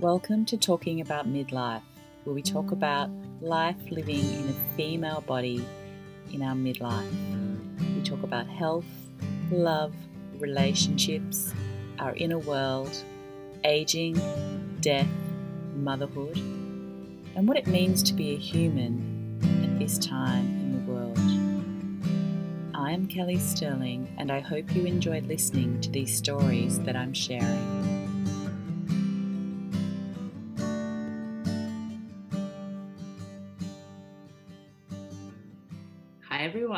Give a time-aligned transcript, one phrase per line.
[0.00, 1.80] Welcome to Talking About Midlife,
[2.24, 3.08] where we talk about
[3.40, 5.64] life living in a female body
[6.34, 7.10] in our midlife.
[7.94, 8.84] We talk about health,
[9.50, 9.94] love,
[10.38, 11.54] relationships,
[11.98, 12.94] our inner world,
[13.64, 14.20] aging,
[14.82, 15.08] death,
[15.74, 16.36] motherhood,
[17.34, 21.18] and what it means to be a human at this time in the world.
[22.74, 27.14] I am Kelly Sterling, and I hope you enjoyed listening to these stories that I'm
[27.14, 27.75] sharing.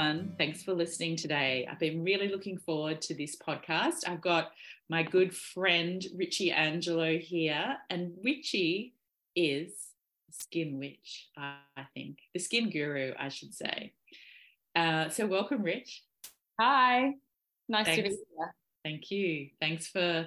[0.08, 0.34] Everyone.
[0.38, 1.68] Thanks for listening today.
[1.70, 4.08] I've been really looking forward to this podcast.
[4.08, 4.52] I've got
[4.88, 8.94] my good friend Richie Angelo here, and Richie
[9.36, 9.72] is
[10.30, 11.58] skin witch, I
[11.92, 13.92] think, the skin guru, I should say.
[14.74, 16.04] Uh, so, welcome, Rich.
[16.58, 17.12] Hi,
[17.68, 17.96] nice Thanks.
[17.96, 18.54] to be here.
[18.84, 19.48] Thank you.
[19.60, 20.26] Thanks for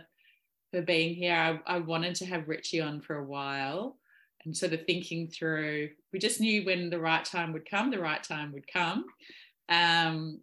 [0.71, 1.35] for being here.
[1.35, 3.97] I, I wanted to have Richie on for a while
[4.45, 5.89] and sort of thinking through.
[6.13, 7.89] We just knew when the right time would come.
[7.89, 9.05] The right time would come.
[9.71, 10.41] Um,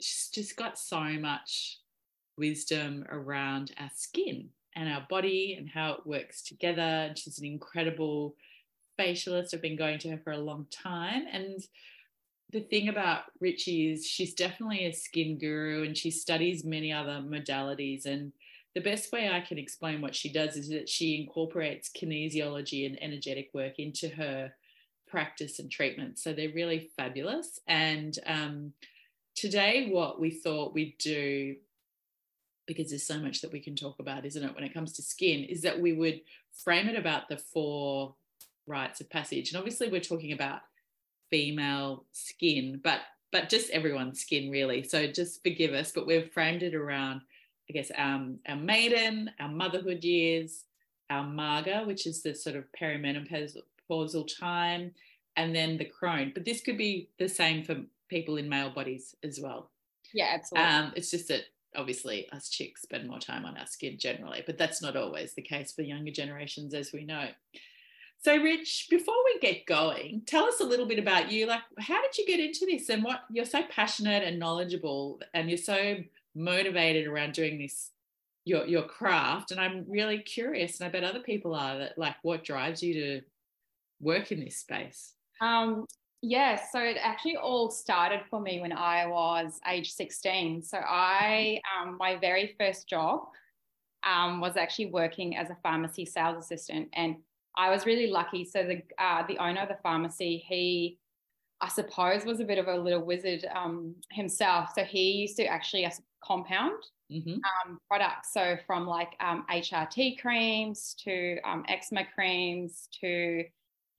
[0.00, 1.78] she's just got so much
[2.36, 6.80] wisdom around our skin and our body and how it works together.
[6.80, 8.34] And she's an incredible
[8.98, 9.54] facialist.
[9.54, 11.24] I've been going to her for a long time.
[11.30, 11.62] And
[12.52, 17.22] the thing about Richie is she's definitely a skin guru and she studies many other
[17.26, 18.06] modalities.
[18.06, 18.32] And
[18.74, 23.02] the best way I can explain what she does is that she incorporates kinesiology and
[23.02, 24.52] energetic work into her
[25.08, 26.18] practice and treatment.
[26.18, 27.60] So they're really fabulous.
[27.66, 28.72] And um,
[29.34, 31.56] today, what we thought we'd do
[32.66, 35.02] because there's so much that we can talk about, isn't it, when it comes to
[35.02, 36.20] skin, is that we would
[36.52, 38.14] frame it about the four
[38.66, 39.50] rites of passage.
[39.50, 40.60] And obviously, we're talking about
[41.30, 43.00] female skin, but
[43.32, 44.82] but just everyone's skin really.
[44.82, 47.22] So just forgive us, but we've framed it around,
[47.68, 50.64] I guess, um, our maiden, our motherhood years,
[51.10, 53.62] our maga, which is the sort of perimenopausal
[54.24, 54.92] time,
[55.36, 56.32] and then the crone.
[56.34, 57.76] But this could be the same for
[58.08, 59.70] people in male bodies as well.
[60.14, 60.70] Yeah, absolutely.
[60.70, 61.42] Um, it's just that
[61.76, 65.42] obviously us chicks spend more time on our skin generally, but that's not always the
[65.42, 67.28] case for younger generations, as we know.
[68.22, 71.46] So, Rich, before we get going, tell us a little bit about you.
[71.46, 75.48] Like, how did you get into this and what you're so passionate and knowledgeable and
[75.48, 75.96] you're so
[76.34, 77.90] motivated around doing this,
[78.44, 79.50] your, your craft?
[79.50, 82.94] And I'm really curious, and I bet other people are, that like what drives you
[82.94, 83.20] to
[84.00, 85.14] work in this space?
[85.40, 85.86] um,
[86.22, 90.62] yeah, so it actually all started for me when I was age 16.
[90.62, 93.28] So I, um, my very first job
[94.04, 97.16] um, was actually working as a pharmacy sales assistant, and
[97.56, 98.44] I was really lucky.
[98.44, 100.98] So the uh, the owner of the pharmacy, he,
[101.60, 104.70] I suppose, was a bit of a little wizard um, himself.
[104.74, 105.90] So he used to actually uh,
[106.24, 107.38] compound Mhm.
[107.66, 108.32] um, products.
[108.32, 113.44] So from like um, HRT creams to um, eczema creams to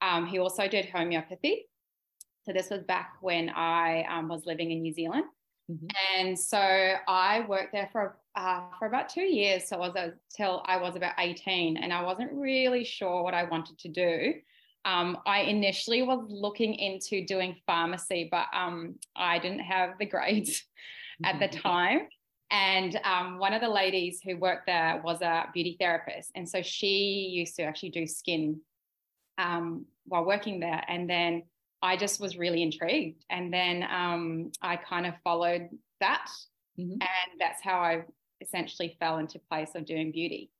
[0.01, 1.69] um, he also did homeopathy.
[2.45, 5.25] So this was back when I um, was living in New Zealand,
[5.69, 5.89] Mhm.
[6.17, 9.67] and so I worked there for uh, for about two years.
[9.67, 13.43] So I was until I was about eighteen, and I wasn't really sure what I
[13.45, 14.41] wanted to do.
[14.85, 20.63] Um, I initially was looking into doing pharmacy, but um, I didn't have the grades
[21.23, 21.61] at the Mhm.
[21.61, 22.07] time.
[22.49, 26.31] And um, one of the ladies who worked there was a beauty therapist.
[26.35, 28.61] And so she used to actually do skin
[29.37, 30.83] um, while working there.
[30.87, 31.43] And then
[31.81, 33.23] I just was really intrigued.
[33.29, 36.29] And then um, I kind of followed that.
[36.79, 36.93] Mhm.
[37.01, 38.05] And that's how I
[38.41, 40.51] essentially fell into place of doing beauty.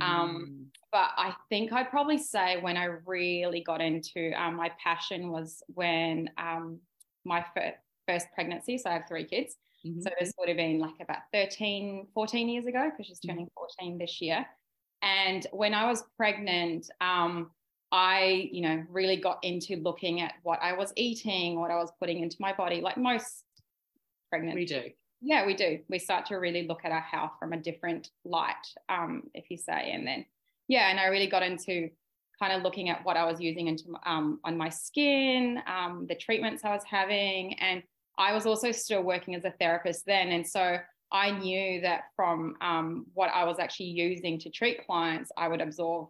[0.00, 0.66] Um, Mm.
[0.92, 5.62] But I think I'd probably say when I really got into um, my passion was
[5.68, 6.80] when um,
[7.24, 7.74] my fir-
[8.06, 8.78] first pregnancy.
[8.78, 9.56] So I have three kids.
[9.84, 10.02] Mhm.
[10.02, 13.28] So this would have been like about 13, 14 years ago because she's Mhm.
[13.30, 14.46] turning 14 this year.
[15.02, 17.50] And when I was pregnant, um,
[17.92, 21.92] I, you know, really got into looking at what I was eating, what I was
[22.00, 23.44] putting into my body, like most
[24.30, 24.54] pregnant.
[24.54, 24.84] we do.
[25.20, 25.78] Yeah, we do.
[25.88, 29.58] We start to really look at our health from a different light, um, if you
[29.58, 29.92] say.
[29.92, 30.24] And then,
[30.68, 31.90] yeah, and I really got into
[32.40, 36.16] kind of looking at what I was using into um, on my skin, um, the
[36.16, 37.82] treatments I was having, and
[38.18, 40.78] I was also still working as a therapist then, and so
[41.12, 45.60] I knew that from um, what I was actually using to treat clients, I would
[45.60, 46.08] absorb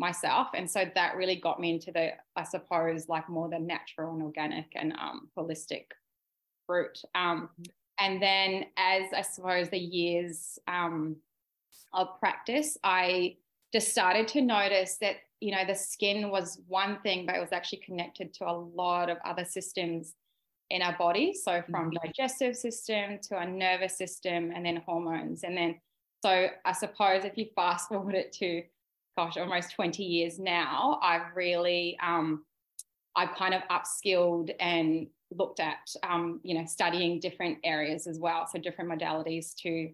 [0.00, 4.14] myself, and so that really got me into the, I suppose, like more the natural
[4.14, 5.84] and organic and um, holistic
[6.66, 7.00] route.
[7.14, 7.50] Um,
[8.00, 11.16] and then, as I suppose the years um,
[11.92, 13.36] of practice, I
[13.72, 17.52] just started to notice that you know the skin was one thing, but it was
[17.52, 20.14] actually connected to a lot of other systems
[20.70, 21.34] in our body.
[21.34, 22.02] So from Mhm.
[22.02, 25.80] digestive system to our nervous system, and then hormones, and then
[26.22, 28.62] so I suppose if you fast forward it to
[29.16, 32.44] gosh, almost 20 years now, I've really, um,
[33.16, 38.46] I've kind of upskilled and looked at, um, you know, studying different areas as well.
[38.46, 39.90] So different modalities to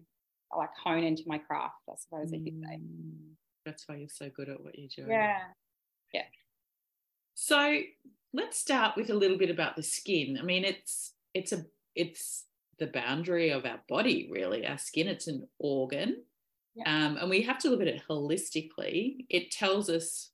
[0.55, 2.75] like hone into my craft, I suppose, if you say.
[2.75, 3.33] Mm,
[3.65, 5.09] That's why you're so good at what you're doing.
[5.09, 5.39] Yeah.
[6.13, 6.23] Yeah.
[7.33, 7.79] So
[8.33, 10.37] let's start with a little bit about the skin.
[10.39, 11.65] I mean, it's it's a
[11.95, 12.45] it's
[12.79, 14.65] the boundary of our body, really.
[14.65, 16.23] Our skin, it's an organ.
[16.85, 19.25] Um, and we have to look at it holistically.
[19.29, 20.29] It tells us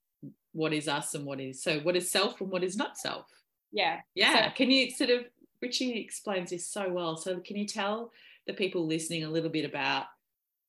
[0.54, 3.25] what is us and what is so what is self and what is not self.
[3.72, 4.01] Yeah.
[4.16, 4.50] Yeah.
[4.50, 5.25] So- can you sort of
[5.62, 7.16] Richie explains this so well.
[7.16, 8.12] So can you tell
[8.48, 10.07] the people listening a little bit about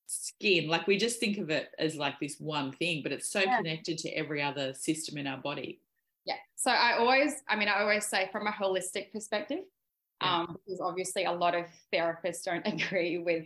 [0.07, 0.67] skin?
[0.69, 3.57] Like we just think of it as like this one thing, but it's so Yeah.
[3.57, 5.81] connected to every other system in our body.
[6.25, 6.37] Yeah.
[6.55, 9.65] So I always, I mean, I always say from a holistic perspective,
[10.21, 10.39] Yeah.
[10.39, 13.45] um, because obviously a lot of therapists don't agree with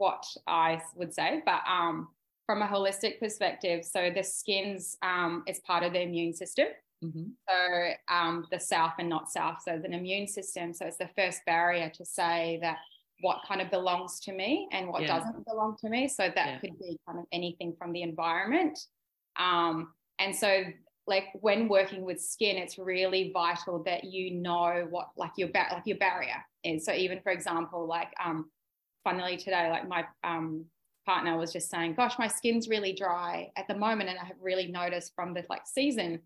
[0.00, 2.08] what I would say, but um,
[2.46, 6.68] from a holistic perspective, so the skin's um, is part of the immune system.
[7.04, 7.32] Mhm.
[7.48, 9.58] So um, the self and not self.
[9.62, 10.72] So an immune system.
[10.72, 12.78] So it's the first barrier to say that
[13.20, 15.18] what kind of belongs to me and what Yeah.
[15.18, 16.08] doesn't belong to me.
[16.08, 16.58] So that Yeah.
[16.60, 18.78] could be kind of anything from the environment.
[19.36, 20.64] Um, and so
[21.06, 25.68] like when working with skin, it's really vital that you know what like your bar-
[25.72, 26.84] like your barrier is.
[26.86, 28.50] So even for example, like um,
[29.04, 30.66] funnily today, like my um,
[31.06, 34.36] partner was just saying, "Gosh, my skin's really dry at the moment," and I have
[34.40, 36.22] really noticed from the like season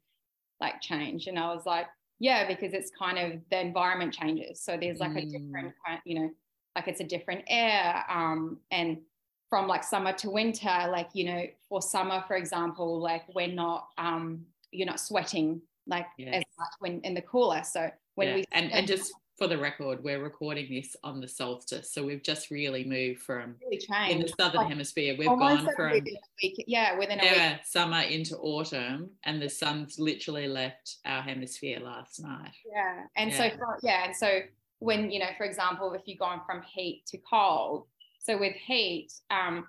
[0.61, 1.26] like change.
[1.26, 1.87] And I was like,
[2.21, 4.62] "Yeah, because it's kind of the environment changes.
[4.62, 5.31] So there's like a Mm.
[5.31, 6.31] different kind, you know,
[6.76, 9.03] like it's a different air, um, and
[9.50, 13.88] from like summer to winter, like you know, for summer, for example, like we're not
[13.99, 16.32] um, you're not sweating like Yeah.
[16.32, 17.62] as much when in the cooler.
[17.65, 18.35] So when Yeah.
[18.35, 22.22] we and and just for the record, we're recording this on the solstice, so we've
[22.22, 25.16] just really moved from really in the southern hemisphere.
[25.19, 27.60] We've gone from within week, yeah, within a week.
[27.64, 32.52] summer into autumn, and the sun's literally left our hemisphere last night.
[32.64, 33.02] Yeah.
[33.16, 33.56] And so, Yeah.
[33.56, 34.04] for, yeah.
[34.04, 34.40] And so,
[34.78, 37.86] when, you know, for example, if you're going from heat to cold,
[38.20, 39.66] so with heat, um,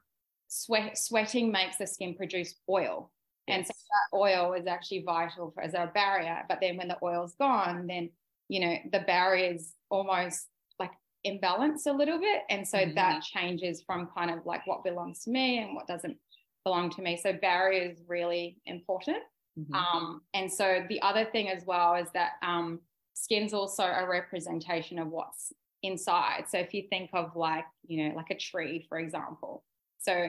[0.47, 3.11] sweat, sweating makes the skin produce oil.
[3.47, 6.43] And so that oil is actually vital for, as a barrier.
[6.49, 8.09] But then when the oil's gone, then,
[8.49, 10.47] you know, the barriers almost
[10.79, 10.91] like
[11.23, 12.43] imbalance a little bit.
[12.49, 16.17] And so that changes from kind of like what belongs to me and what doesn't
[16.63, 17.17] belong to me.
[17.21, 19.23] So barriers really important.
[19.57, 19.73] Mhm.
[19.73, 22.81] Um, and so the other thing as well is that um,
[23.13, 26.45] skin's also a representation of what's inside.
[26.49, 29.63] So if you think of like, you know, like a tree, for example.
[29.99, 30.27] So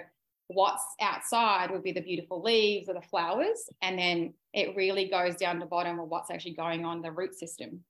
[0.49, 3.69] what's outside would be the beautiful leaves or the flowers.
[3.83, 7.35] And then it really goes down to bottom of what's actually going on the root
[7.35, 7.85] system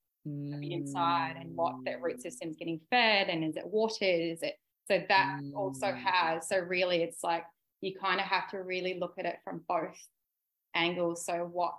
[0.60, 4.02] the inside and what that root system is getting fed and is it watered?
[4.32, 4.56] Is it
[4.90, 6.02] so that also Mm.
[6.02, 7.44] has so really it's like
[7.80, 9.96] you kind of have to really look at it from both
[10.74, 11.24] angles.
[11.26, 11.76] So what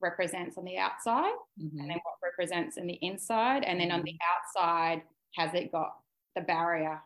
[0.00, 1.78] represents on the outside Mhm.
[1.78, 3.64] and then what represents in the inside.
[3.64, 5.02] And then on the outside,
[5.36, 5.96] has it got
[6.36, 7.02] the barrier?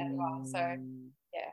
[0.00, 1.12] as well, so, Mm.
[1.34, 1.52] yeah.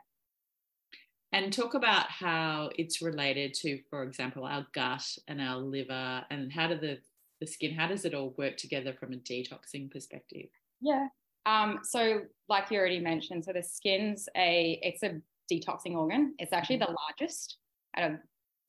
[1.32, 6.52] And talk about how it's related to, for example, our gut and our liver, and
[6.52, 7.00] how do the
[7.44, 10.48] the skin, how does it all work together from a detoxing perspective?
[10.80, 11.08] Yeah.
[11.46, 15.20] Um, so like you already mentioned, so the skin's a it's a
[15.52, 16.34] detoxing organ.
[16.38, 17.58] It's actually the largest
[17.96, 18.18] out of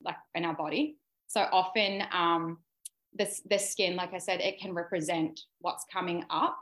[0.02, 0.98] like in our body.
[1.26, 2.58] So often um
[3.14, 6.58] this the skin, like I said, it can represent what's coming up.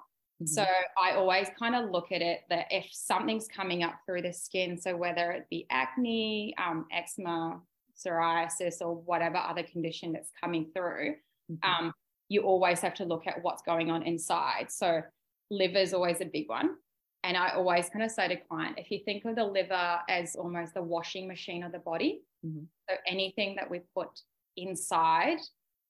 [0.47, 1.04] So Mm-hmm.
[1.04, 4.76] I always kind of look at it that if something's coming up through the skin,
[4.76, 7.61] so whether it be acne, um, eczema,
[7.97, 11.16] psoriasis, or whatever other condition that's coming through,
[11.50, 11.59] Mhm.
[11.62, 11.94] um,
[12.28, 14.71] you always have to look at what's going on inside.
[14.71, 15.02] So
[15.50, 16.76] liver is always a big one.
[17.23, 20.37] And I always kind of say to client, if you think of the liver as
[20.37, 22.66] almost the washing machine of the body, Mhm.
[22.88, 24.21] so anything that we put
[24.57, 25.38] inside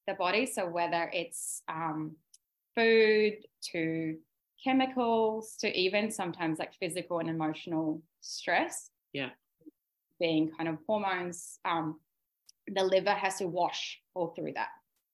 [0.06, 2.16] the body, so whether it's um,
[2.76, 3.38] food
[3.72, 4.18] to
[4.62, 9.30] chemicals to even sometimes like physical and emotional stress, Yeah.
[10.20, 12.00] being kind of hormones, um,
[12.66, 14.70] the liver has to wash all through that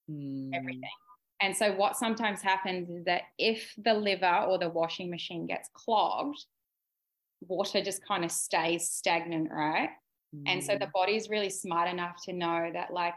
[0.08, 0.54] Mm.
[0.54, 0.90] everything.
[1.40, 5.70] And so what sometimes happens is that if the liver or the washing machine gets
[5.72, 6.44] clogged,
[7.40, 9.90] water just kind of stays stagnant, right?
[10.46, 10.92] And so the Mm.
[10.92, 13.14] body's really smart enough to know that like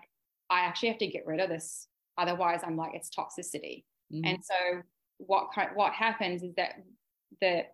[0.50, 1.88] I actually have to get rid of this.
[2.18, 3.86] Otherwise, I'm like it's toxicity.
[4.12, 4.25] Mhm.
[4.25, 4.84] And so
[5.18, 6.75] what what happens is that
[7.42, 7.68] the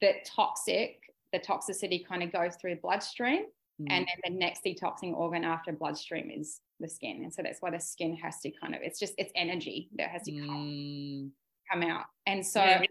[0.00, 3.46] the toxic the toxicity kind of goes through the bloodstream
[3.80, 3.90] Mm.
[3.92, 7.70] and then the next detoxing organ after bloodstream is the skin and so that's why
[7.70, 11.30] the skin has to kind of it's just it's energy that has to come, Mm.
[11.70, 12.82] come out and so Yeah,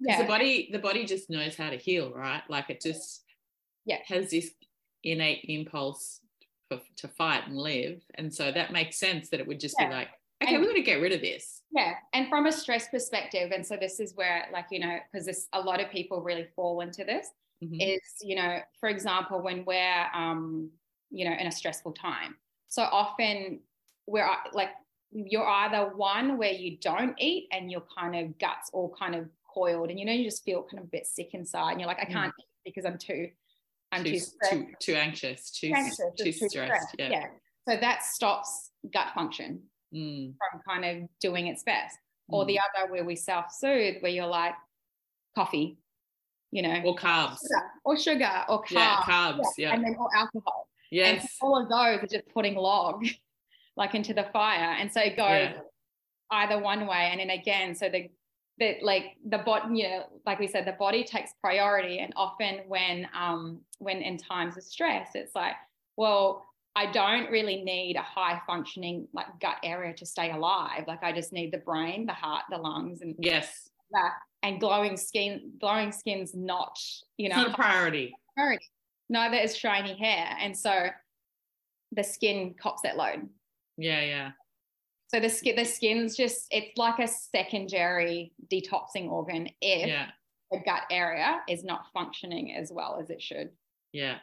[0.00, 2.42] yeah, the body, the body just knows how to heal, right?
[2.48, 3.24] Like it just
[3.84, 3.98] Yeah.
[4.06, 4.54] has this
[5.04, 6.20] innate impulse
[6.68, 8.02] for, to fight and live.
[8.14, 9.88] And so that makes sense that it would just Yeah.
[9.88, 10.08] be like,
[10.42, 11.62] okay, And- we're going to get rid of this.
[11.70, 15.26] Yeah, and from a stress perspective, and so this is where, like, you know, because
[15.26, 17.28] this a lot of people really fall into this.
[17.62, 17.76] Mhm.
[17.96, 20.70] Is you know, for example, when we're, um,
[21.10, 22.38] you know, in a stressful time.
[22.70, 23.60] So often
[24.06, 24.70] we're uh, like,
[25.12, 29.28] you're either one where you don't eat and your kind of guts all kind of
[29.52, 31.88] coiled, and you know, you just feel kind of a bit sick inside, and you're
[31.88, 32.12] like, I Mm.
[32.12, 33.28] can't eat because I'm too,
[33.90, 34.52] I'm too, too, stressed.
[34.52, 36.94] too, too anxious, too, anxious, too too stressed.
[36.96, 37.26] Yeah.
[37.68, 41.98] So that stops gut function Mm, from kind of doing its best.
[42.28, 42.46] Or mm.
[42.46, 44.54] the other where we self-soothe, where you're like
[45.34, 45.78] coffee,
[46.52, 47.38] you know, or carbs.
[47.40, 49.38] sugar, or sugar or carbs, Yeah, carbs.
[49.58, 49.74] yeah, Yeah.
[49.74, 50.68] and then or alcohol.
[50.92, 51.36] And Yes.
[51.40, 53.06] all of those are just putting log
[53.76, 54.74] like into the fire.
[54.78, 55.60] And so it goes Yeah.
[56.32, 57.08] either one way.
[57.10, 58.10] And then again, so the
[58.58, 62.00] the like the body, you know, like we said, the body takes priority.
[62.00, 65.54] And often when um when in times of stress, it's like,
[65.96, 66.44] well,
[66.76, 70.84] I don't really need a high functioning like gut area to stay alive.
[70.86, 73.70] Like I just need the brain, the heart, the lungs, and Yes.
[73.92, 74.12] that.
[74.42, 76.78] And glowing skin, glowing skin's not,
[77.16, 78.14] you It's know, not a priority.
[78.34, 78.64] priority.
[79.10, 80.36] Neither is shiny hair.
[80.40, 80.86] And so
[81.92, 83.28] the skin cops that load.
[83.76, 84.30] Yeah, yeah.
[85.08, 90.10] So the skin, the skin's just, it's like a secondary detoxing organ if Yeah.
[90.52, 93.50] the gut area is not functioning as well as it should.
[93.92, 94.18] Yeah.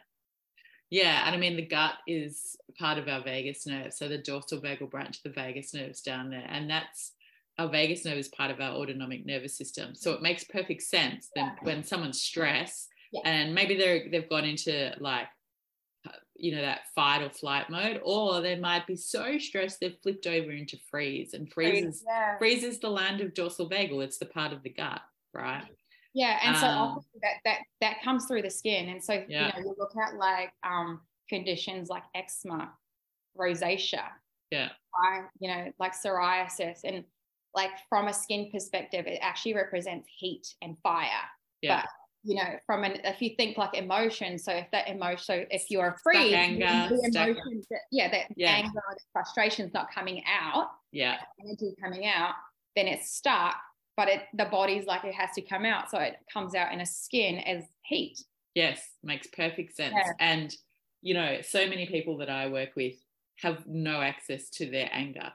[0.88, 1.26] Yeah.
[1.26, 3.92] And I mean, the gut is part of our vagus nerve.
[3.92, 6.46] So the dorsal vagal branch, of the vagus nerve's down there.
[6.48, 7.12] And that's
[7.58, 9.94] our vagus nerve is part of our autonomic nervous system.
[9.94, 11.64] So it makes perfect sense that Yeah.
[11.64, 13.20] when someone's stressed Yeah.
[13.24, 15.28] and maybe they're they've gone into like
[16.06, 19.96] uh, you know that fight or flight mode, or they might be so stressed they've
[20.02, 21.34] flipped over into freeze.
[21.34, 22.38] And freeze is Yeah.
[22.38, 24.04] freeze is the land of dorsal vagal.
[24.04, 25.00] It's the part of the gut,
[25.32, 25.64] right?
[26.14, 29.46] Yeah, and so Um, obviously that that that comes through the skin, and so Yeah.
[29.56, 32.72] you know you look at like um conditions like eczema,
[33.36, 34.08] rosacea,
[34.50, 34.70] Yeah.
[34.98, 35.28] right?
[35.40, 37.04] You know, like psoriasis, and
[37.54, 41.08] like from a skin perspective, it actually represents heat and fire.
[41.62, 41.82] Yeah.
[41.82, 41.90] But
[42.24, 45.70] you know, from an if you think like emotion, so if that emotion, so if
[45.70, 48.50] you're afraid, anger, the emotion, that, yeah, that Yeah.
[48.50, 51.18] anger, the frustration's not coming out, yeah.
[51.40, 52.34] energy coming out,
[52.76, 53.56] then it's stuck.
[53.96, 56.80] But it the body's like it has to come out, so it comes out in
[56.80, 58.18] a skin as heat.
[58.54, 59.94] Yes, makes perfect sense.
[59.96, 60.12] Yeah.
[60.20, 60.54] And
[61.02, 62.94] you know, so many people that I work with
[63.36, 65.32] have no access to their anger,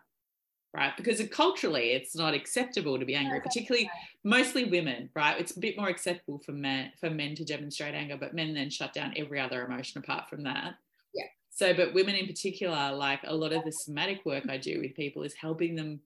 [0.74, 0.96] right?
[0.98, 3.90] Because culturally, it's not acceptable to be angry, particularly
[4.24, 5.40] mostly women, right?
[5.40, 8.70] It's a bit more acceptable for men for men to demonstrate anger, but men then
[8.70, 10.76] shut down every other emotion apart from that.
[11.14, 11.26] Yeah.
[11.52, 14.96] So, but women in particular, like a lot of the somatic work I do with
[14.96, 16.00] people is helping them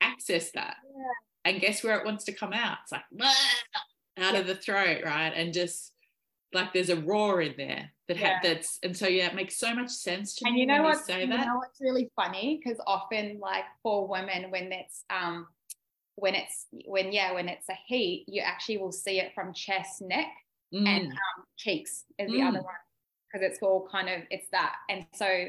[0.00, 0.76] access that.
[0.84, 1.02] Yeah.
[1.44, 2.78] And guess where it wants to come out?
[2.84, 3.02] It's like
[4.18, 5.32] out of the throat, right?
[5.34, 5.92] And just
[6.52, 9.74] like there's a roar in there that ha- that's and so yeah, it makes so
[9.74, 10.98] much sense to And me you know when what?
[10.98, 11.46] you say You that.
[11.46, 12.60] know what's really funny?
[12.62, 15.46] Because often, like for women, when it's um,
[16.16, 20.02] when it's when yeah, when it's a heat, you actually will see it from chest,
[20.02, 20.26] neck,
[20.72, 22.48] and Mm, um, cheeks is the Mm.
[22.48, 22.74] other one
[23.32, 24.76] because it's all kind of it's that.
[24.88, 25.48] And so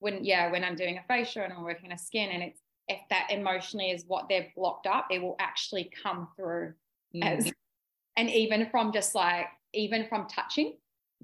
[0.00, 2.60] when yeah, when I'm doing a facial and I'm working on a skin, and it's
[2.88, 6.74] if that emotionally is what they've blocked up, it will actually come through
[7.14, 7.52] mm, as
[8.16, 10.74] and even from just like even from touching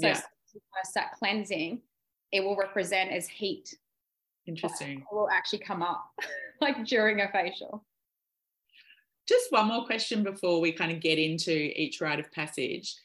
[0.00, 0.20] so Yeah.
[0.50, 1.80] As you kind of start cleansing
[2.32, 3.74] it will represent as heat
[4.46, 4.98] interesting.
[5.00, 6.04] it will actually come up
[6.60, 7.84] like during a facial
[9.30, 12.96] just one more question before we kind of get into each rite of passage.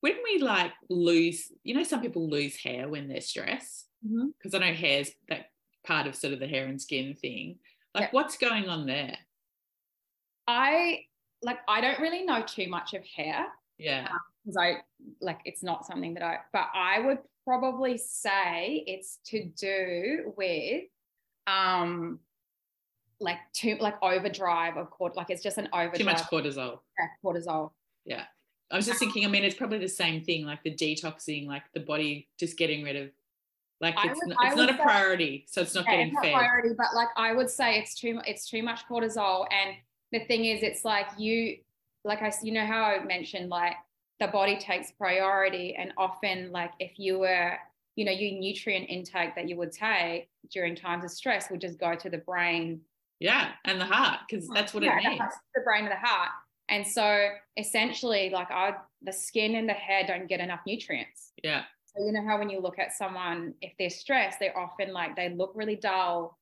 [0.00, 4.26] When we like lose, you know, some people lose hair when they're stressed, mm-hmm.
[4.36, 5.46] because I know hair's that
[5.86, 7.58] part of sort of the hair and skin thing.
[7.94, 8.08] Like, Yeah.
[8.10, 9.16] what's going on there?
[10.48, 11.04] i
[11.42, 13.46] like i don't really know too much of hair
[13.78, 14.08] Yeah.
[14.10, 14.82] Um, because i
[15.22, 20.82] like it's not something that i but i would probably say it's to do with
[21.46, 22.18] um
[23.20, 26.72] like too like overdrive of court like it's just an overdrive Too much cortisol.
[26.74, 26.80] of
[27.24, 27.70] cortisol
[28.04, 28.24] Yeah.
[28.70, 31.64] I was just thinking, I mean, it's probably the same thing, like the detoxing, like
[31.74, 33.10] the body just getting rid of,
[33.82, 35.44] like it's, would- not, it's not a say- priority.
[35.46, 36.32] So it's not Yeah, getting it's not fed.
[36.32, 39.44] priority, but like I would say it's too it's too much cortisol.
[39.52, 39.76] And
[40.10, 41.58] the thing is, it's like you,
[42.02, 43.74] like I you know how I mentioned, like
[44.22, 47.58] the body takes priority, and often like if you were,
[47.96, 51.78] you know, your nutrient intake that you would take during times of stress would just
[51.78, 52.80] go to the brain,
[53.20, 53.52] Yeah.
[53.64, 55.34] And the heart, because that's what Yeah, it needs.
[55.54, 56.30] the brain and the heart.
[56.68, 61.32] And so essentially, like I, the skin and the hair don't get enough nutrients.
[61.42, 61.64] Yeah.
[61.84, 65.14] So you know how when you look at someone, if they're stressed, they're often like
[65.16, 66.38] they look really dull,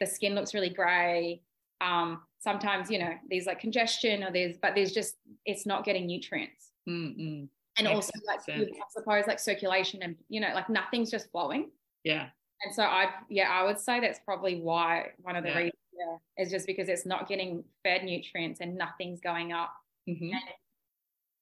[0.00, 1.42] the skin looks really grey.
[1.80, 6.06] Um, sometimes you know there's like congestion or there's, but there's just it's not getting
[6.06, 6.70] nutrients.
[6.88, 7.48] Mm-mm.
[7.78, 8.70] and Makes also like sense.
[8.76, 11.70] I suppose like circulation and you know like nothing's just flowing.
[12.04, 12.28] Yeah.
[12.64, 15.56] And so I yeah I would say that's probably why one of the Yeah.
[15.58, 19.72] reasons yeah, is just because it's not getting fed nutrients and nothing's going up.
[20.08, 20.32] Mhm.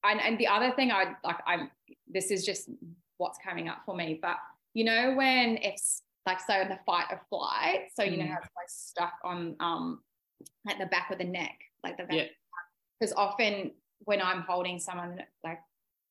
[0.03, 1.69] And and the other thing I like I'm
[2.07, 2.69] this is just
[3.17, 4.37] what's coming up for me, but
[4.73, 8.29] you know when it's like so in the fight or flight, so you know Mm.
[8.29, 10.03] how it's like stuck on um
[10.65, 12.27] like the back of the neck, like the back Yeah.
[12.99, 15.59] because often when I'm holding someone, like,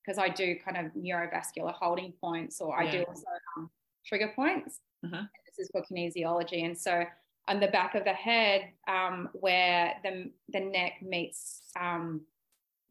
[0.05, 3.23] because I do kind of neurovascular holding points, or I do also
[3.57, 3.69] um,
[4.05, 4.79] trigger points.
[5.05, 5.23] Uh-huh.
[5.45, 7.05] This is for kinesiology, and so
[7.47, 12.21] on the back of the head, um, where the the neck meets um,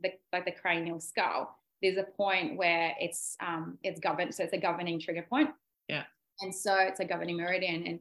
[0.02, 4.34] the like the cranial skull, there's a point where it's um, it's governed.
[4.34, 5.50] So it's a governing trigger point.
[5.88, 6.04] Yeah.
[6.40, 8.00] And so it's a governing meridian, and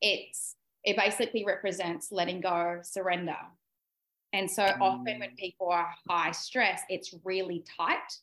[0.00, 3.36] it's it basically represents letting go, surrender.
[4.32, 5.36] And so often when Mm.
[5.38, 8.20] people are high stress, it's really tight.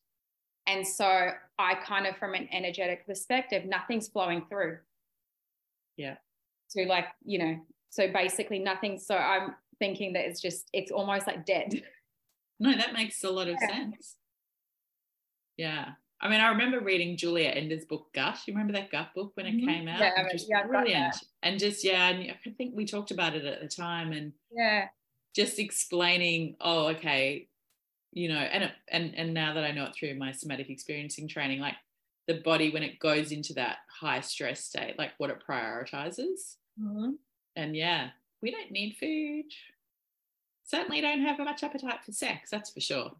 [0.67, 4.79] And so I kind of, from an energetic perspective, nothing's flowing through.
[5.97, 6.17] Yeah.
[6.71, 8.99] To like, you know, so basically nothing.
[8.99, 11.69] So I'm thinking that it's just, it's almost like dead.
[12.59, 13.67] No, that makes a lot of Yeah.
[13.67, 14.17] sense.
[15.57, 15.93] Yeah.
[16.21, 18.39] I mean, I remember reading Giulia Enders' book Gut.
[18.47, 19.65] You remember that Gut book when it Mhm.
[19.65, 19.99] came out?
[20.01, 21.15] Yeah, was yeah, brilliant.
[21.43, 24.89] And just yeah, and I think we talked about it at the time, and Yeah.
[25.35, 27.47] Just explaining, oh, okay,
[28.11, 31.59] you know, and and and now that I know it through my somatic experiencing training,
[31.59, 31.75] like
[32.27, 36.55] the body when it goes into that high stress state, like what it prioritizes.
[36.79, 37.17] Mhm.
[37.55, 38.09] And yeah,
[38.41, 39.45] we don't need food.
[40.63, 43.11] Certainly don't have much appetite for sex, that's for sure.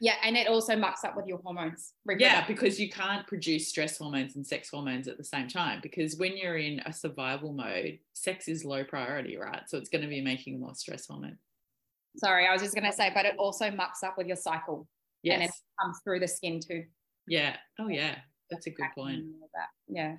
[0.00, 0.14] Yeah.
[0.22, 1.94] And it also mucks up with your hormones.
[2.18, 5.80] Yeah, because you can't produce stress hormones and sex hormones at the same time.
[5.82, 9.62] Because when you're in a survival mode, sex is low priority, right?
[9.66, 11.38] So it's going to be making more stress hormone.
[12.16, 14.88] Sorry, I was just going to say, but it also mucks up with your cycle.
[15.24, 15.50] And it
[15.82, 16.84] comes through the skin too.
[17.26, 17.56] Yeah.
[17.78, 18.16] Oh, yeah.
[18.50, 19.16] That's a good point.
[19.16, 19.68] And all that.
[19.88, 20.14] Yeah.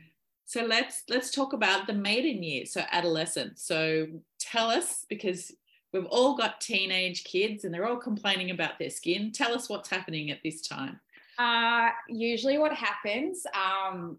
[0.46, 3.64] So let's let's talk about the maiden years, so adolescence.
[3.64, 4.08] So
[4.40, 5.52] tell us because
[5.94, 9.32] we've all got teenage kids and they're all complaining about their skin.
[9.32, 11.00] Tell us what's happening at this time.
[11.38, 14.18] Uh, usually, what happens, um,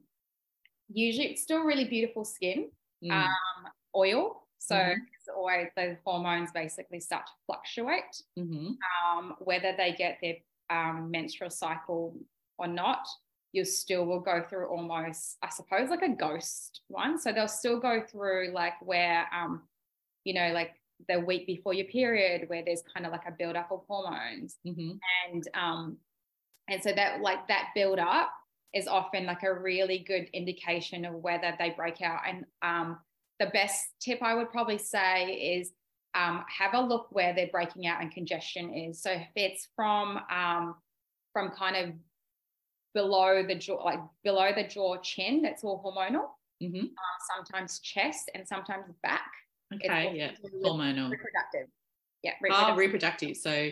[0.88, 2.70] usually it's still really beautiful skin,
[3.02, 4.46] Mm, um, oil.
[4.58, 4.96] So Mhm.
[5.16, 8.76] it's always the hormones basically start to fluctuate, mhm.
[9.02, 10.36] um, whether they get their
[10.68, 12.14] um, menstrual cycle
[12.58, 13.08] or not.
[13.52, 17.18] You still will go through almost, I suppose, like a ghost one.
[17.18, 19.68] So they'll still go through like where, um,
[20.24, 23.70] you know, like the week before your period, where there's kind of like a buildup
[23.72, 24.56] of hormones.
[24.66, 24.98] Mhm.
[25.28, 25.98] and um
[26.68, 28.32] and so that like that build up
[28.72, 32.20] is often like a really good indication of whether they break out.
[32.26, 32.98] And um
[33.38, 35.72] the best tip i would probably say is
[36.12, 39.00] um, have a look where they're breaking out and congestion is.
[39.00, 40.74] So if it's from um
[41.32, 41.94] from kind of
[42.94, 46.28] below the jaw like below the jaw chin that's all hormonal.
[46.62, 46.80] Mhm.
[46.82, 46.90] um,
[47.36, 49.30] sometimes chest and sometimes back
[49.74, 50.30] Okay, yeah.
[50.32, 51.10] to do with Hormonal.
[51.10, 51.68] reproductive
[52.22, 52.76] yeah Oh, reproductive.
[52.76, 53.36] reproductive.
[53.36, 53.70] So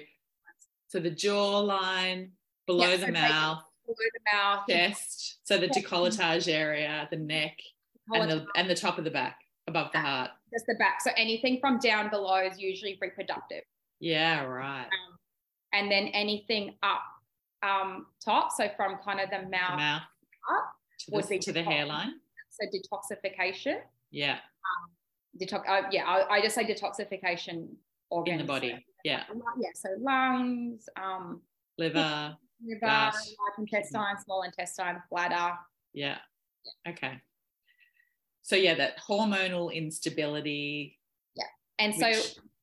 [0.89, 2.31] so the jawline,
[2.67, 7.59] below Yeah, the so mouth, below the mouth chest, so the decolletage area, the neck,
[8.15, 10.31] and the and the top of the back, above the heart.
[10.53, 11.01] just the back.
[11.03, 13.65] So anything from down below is usually reproductive.
[14.01, 14.85] Yeah, right.
[14.87, 15.19] Um,
[15.75, 17.03] and then anything up
[17.63, 20.03] um, top, so from kind of the The mouth mouth
[20.51, 22.13] up, to the, to the hairline.
[22.49, 23.81] so detoxification.
[24.11, 24.39] Yeah,
[25.41, 25.69] Detox.
[25.69, 27.69] Uh, yeah, I, I just say detoxification
[28.11, 28.85] organs in the body.
[29.05, 31.41] Yeah, So, yeah, so lungs, um,
[31.79, 32.37] liver.
[32.65, 33.15] liver, large
[33.59, 35.55] intestine, small intestine, bladder.
[35.93, 36.19] Yeah.
[36.87, 37.21] Okay.
[38.43, 40.99] So yeah, that hormonal instability.
[41.37, 41.45] Yeah,
[41.79, 42.09] and so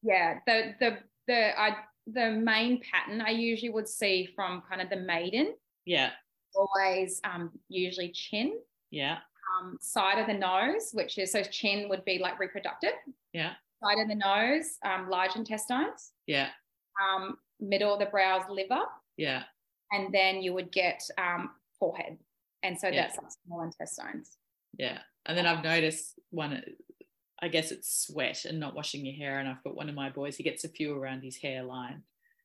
[0.04, 4.90] yeah, the the the I the main pattern I usually would see from kind of
[4.90, 6.12] the maiden yeah,
[6.56, 8.58] always um, usually chin,
[8.90, 9.20] yeah,
[9.54, 12.94] um, side of the nose, which is so chin would be like reproductive,
[13.34, 13.54] yeah,
[13.84, 16.50] side of the nose, um, large intestines, yeah,
[17.02, 18.82] um, middle of the brows, liver,
[19.18, 19.44] yeah.
[19.92, 22.18] and then you would get um, forehead.
[22.64, 23.04] And so Yeah.
[23.08, 24.38] that's like small intestines.
[24.78, 25.00] Yeah.
[25.28, 26.64] And then I've noticed one,
[27.42, 29.60] I guess it's sweat and not washing your hair enough.
[29.64, 32.02] But one of my boys, he gets a few around his hairline.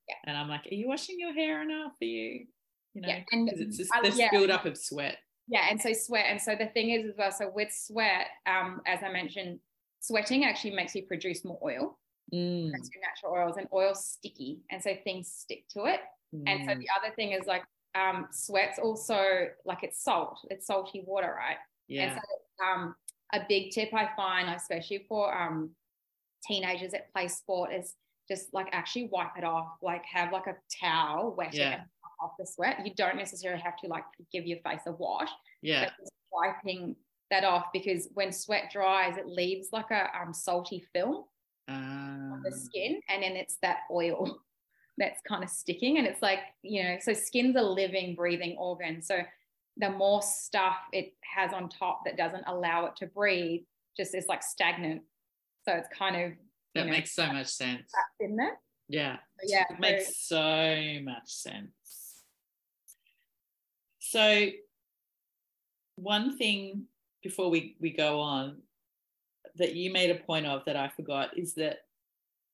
[0.09, 0.17] Yeah.
[0.27, 1.93] And I'm like, are you washing your hair enough?
[2.01, 2.47] Are you,
[2.95, 4.29] you know, Yeah, because it's uh, this yeah.
[4.31, 5.19] build up of sweat.
[5.51, 6.27] Yeah, and so sweat.
[6.29, 9.59] And so the thing is as well, so with sweat, um, as I mentioned,
[10.01, 11.99] sweating actually makes you produce more oil.
[12.33, 14.61] Mm, That's your natural oils, and oil's sticky.
[14.71, 16.01] And so things stick to it.
[16.47, 17.65] And so mm, the other thing is like
[17.97, 21.57] um, sweat's also like it's salt, it's salty water, right?
[21.89, 22.13] yeah.
[22.13, 22.95] And so um,
[23.33, 25.75] a big tip I find, especially for um,
[26.47, 27.95] teenagers that play sport, is
[28.29, 31.75] just like actually wipe it off, like have like a towel, wet Yeah.
[31.75, 31.81] it
[32.23, 32.85] off the sweat.
[32.85, 35.31] You don't necessarily have to like give your face a wash,
[35.63, 35.85] Yeah.
[35.87, 36.97] but just wiping
[37.31, 41.25] that off because when sweat dries, it leaves like a um, salty film
[41.69, 41.75] on
[42.35, 44.41] Um, the skin, and then it's that oil
[44.99, 45.99] that's kind of sticking.
[45.99, 49.01] And it's like, you know, so skin's a living, breathing organ.
[49.03, 49.21] So
[49.77, 53.63] the more stuff it has on top that doesn't allow it to breathe,
[53.97, 55.03] just is like stagnant.
[55.65, 56.33] So it's kind of
[56.75, 57.91] that know, makes so much sense.
[58.19, 58.59] in there.
[58.89, 59.19] Yeah.
[59.45, 61.71] Yeah, It makes so much sense.
[64.11, 64.47] So,
[65.95, 66.87] one thing
[67.23, 68.63] before we, we go on
[69.57, 71.79] that you made a point of that I forgot is that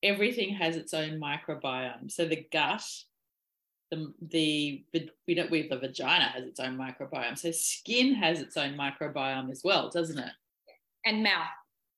[0.03, 2.11] everything has its own microbiome.
[2.11, 2.83] So, the gut,
[3.89, 4.83] the, the,
[5.27, 7.37] we don't we the vagina has its own microbiome.
[7.37, 10.31] So, skin has its own microbiome as well, doesn't it?
[11.07, 11.47] and mouth.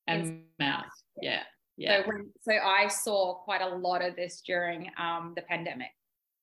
[0.07, 0.85] And mouth.
[1.21, 1.31] Yeah.
[1.31, 1.43] Yeah.
[1.77, 2.01] Yeah.
[2.01, 5.91] So when, so I saw quite a lot of this during um, the pandemic,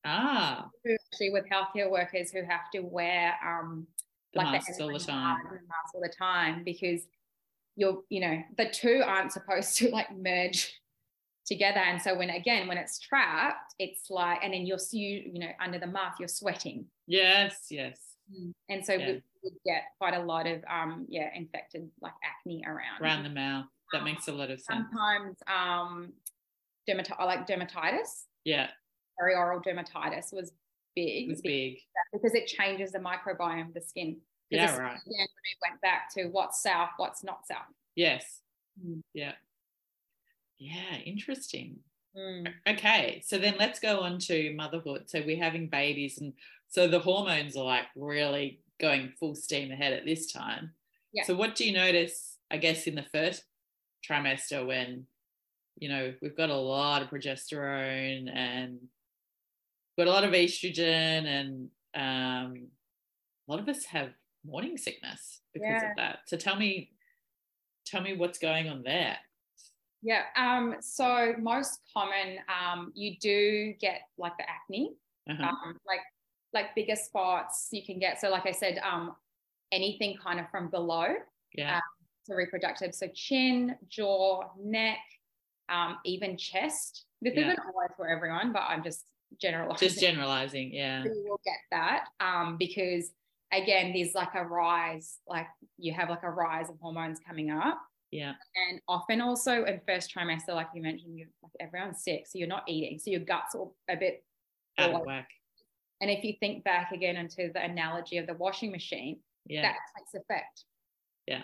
[0.07, 0.69] ah,
[1.11, 3.85] actually with healthcare workers who have to wear um,
[4.33, 5.37] the like masks all the time.
[5.43, 7.01] masks all the time because
[7.75, 10.73] you're you know the two aren't supposed to like merge
[11.45, 15.39] together and so when again when it's trapped it's like and then you're you you
[15.39, 17.97] know under the mask you're sweating Yes, yes.
[18.67, 19.13] and so Yeah.
[19.43, 23.65] we get quite a lot of um yeah infected like acne around Around the mouth.
[23.93, 24.67] That makes a lot of sense.
[24.91, 26.11] sometimes um
[26.89, 28.67] dermati- like dermatitis Yeah,
[29.21, 30.51] perioral dermatitis was
[30.95, 31.77] big it was big.
[32.13, 34.17] because it changes the microbiome of the skin
[34.49, 34.91] Yeah, right.
[34.91, 38.41] again we went back to what's south what's not south Yes.
[38.79, 39.01] Mm.
[39.15, 39.33] Yeah.
[40.59, 41.77] Yeah, interesting.
[42.15, 42.53] Mm.
[42.69, 45.09] Okay, so then let's go on to motherhood.
[45.09, 46.33] So we're having babies, and
[46.67, 50.71] so the hormones are like really going full steam ahead at this time.
[51.11, 51.23] Yeah.
[51.25, 53.43] So what do you notice, I guess, in the first
[54.07, 55.07] trimester when,
[55.79, 58.77] you know, we've got a lot of progesterone and
[59.97, 62.67] got a lot of estrogen, and um,
[63.47, 64.11] a lot of us have
[64.45, 65.89] morning sickness because Yeah.
[65.91, 66.19] of that.
[66.27, 66.91] So tell me,
[67.85, 69.17] tell me what's going on there.
[70.03, 70.25] Yeah.
[70.35, 74.95] Um, so most common, um, you do get like the acne,
[75.29, 75.43] Uh-huh.
[75.43, 76.01] um, like
[76.53, 78.21] like bigger spots you can get.
[78.21, 79.15] So like I said, um,
[79.71, 81.15] anything kind of from below
[81.53, 81.81] yeah.
[82.25, 82.95] to reproductive.
[82.95, 84.99] So chin, jaw, neck,
[85.67, 87.05] um, even chest.
[87.21, 87.47] This Yeah.
[87.47, 89.07] isn't always for everyone, but I'm just
[89.39, 89.87] generalizing.
[89.87, 91.03] Just generalizing, yeah.
[91.03, 93.11] you will get that um, because
[93.51, 97.79] again, there's like a rise, like you have like a rise of hormones coming up.
[98.11, 98.33] Yeah.
[98.69, 102.47] And often also in first trimester, like you mentioned, you like everyone's sick, so you're
[102.47, 104.23] not eating, so your guts are a bit.
[104.77, 105.27] Out of whack.
[106.01, 109.63] And if you think back again into the analogy of the washing machine, Yeah.
[109.63, 110.65] that takes effect.
[111.25, 111.43] Yeah.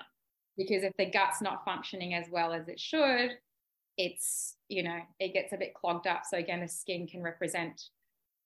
[0.58, 3.32] Because if the gut's not functioning as well as it should,
[3.98, 6.24] it's you know it gets a bit clogged up.
[6.30, 7.90] So again, the skin can represent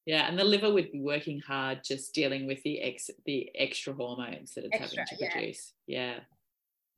[0.06, 0.28] Yeah.
[0.28, 4.54] And the liver would be working hard just dealing with the ex the extra hormones
[4.54, 5.32] that it's Extra, having to yeah.
[5.32, 5.74] produce.
[5.88, 6.20] Yeah.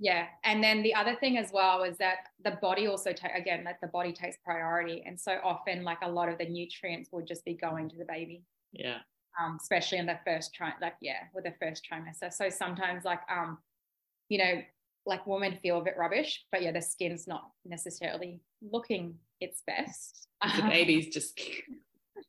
[0.01, 3.65] Yeah, and then the other thing as well is that the body also ta- again
[3.65, 7.25] that the body takes priority, and so often like a lot of the nutrients will
[7.25, 8.99] just be going to the baby, Yeah.
[9.37, 12.31] um, especially in the first tri like yeah with the first trimester.
[12.31, 13.57] So sometimes like um,
[14.29, 14.61] you know,
[15.05, 20.27] like women feel a bit rubbish, but yeah, the skin's not necessarily looking its best.
[20.57, 21.39] The baby's just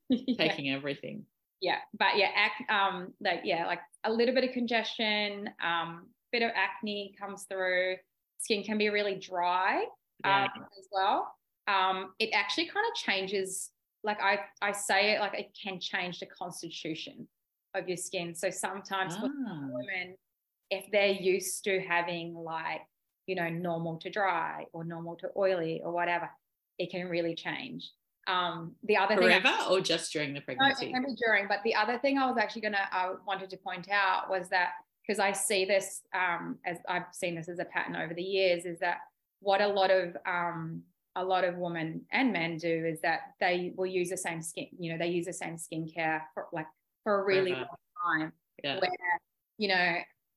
[0.09, 0.35] yeah.
[0.37, 1.24] taking everything.
[1.61, 6.42] yeah but yeah ac- um like yeah like a little bit of congestion um bit
[6.42, 7.96] of acne comes through
[8.38, 9.85] skin can be really dry
[10.24, 10.44] Yeah.
[10.44, 11.35] um, as well
[11.68, 13.70] um it actually kind of changes
[14.04, 17.28] like i i say it like it can change the constitution
[17.74, 20.16] of your skin so sometimes for Ah, women
[20.70, 22.80] if they're used to having like
[23.26, 26.28] you know normal to dry or normal to oily or whatever
[26.78, 27.90] it can really change
[28.26, 30.87] um the other thing I- forever or just during the pregnancy?
[30.87, 31.48] be during.
[31.48, 34.70] But the other thing I was actually gonna I wanted to point out was that
[35.06, 38.64] because I see this um, as I've seen this as a pattern over the years
[38.64, 38.98] is that
[39.40, 40.83] what a lot of um,
[41.16, 44.68] a lot of women and men do is that they will use the same skin.
[44.78, 46.66] You know, they use the same skincare for like
[47.02, 47.68] for a really Forever.
[48.04, 48.33] long time.
[48.62, 48.78] Yeah.
[48.80, 48.90] Where
[49.59, 49.96] you know,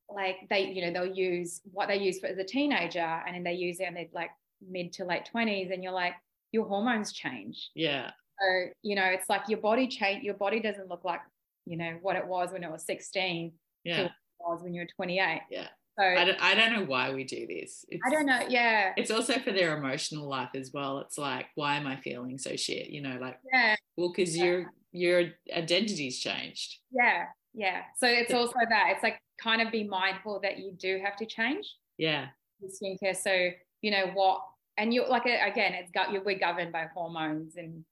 [0.10, 3.44] like they you know they'll use what they use for as a teenager, and then
[3.44, 4.32] they use it in their like
[4.68, 6.14] mid to late twenties, and you're like
[6.54, 7.72] your hormones change.
[7.76, 8.12] Yeah.
[8.40, 11.22] So, you know, it's like your body change, your body doesn't look like,
[11.66, 13.52] you know, what it was when it was 16
[13.84, 13.96] Yeah.
[13.98, 15.42] to what it was when you were 28.
[15.50, 15.68] Yeah.
[15.98, 17.86] So I I don't, I don't know why we do this.
[17.90, 18.42] It's, don't, know.
[18.50, 18.94] Yeah.
[18.98, 21.00] It's also for their emotional life as well.
[21.00, 22.90] It's like, why am I feeling so shit?
[22.90, 23.76] You know, like, Yeah.
[23.98, 25.24] well, because your your
[25.56, 26.78] identity's changed.
[26.92, 27.26] Yeah.
[27.54, 27.82] Yeah.
[27.98, 31.26] So it's also that it's like kind of be mindful that you do have to
[31.26, 32.30] change Yeah.
[32.60, 33.16] your skincare.
[33.16, 33.50] So,
[33.82, 34.44] you know, what
[34.78, 36.22] and you're like again, it's got you.
[36.26, 37.86] We're governed by hormones, and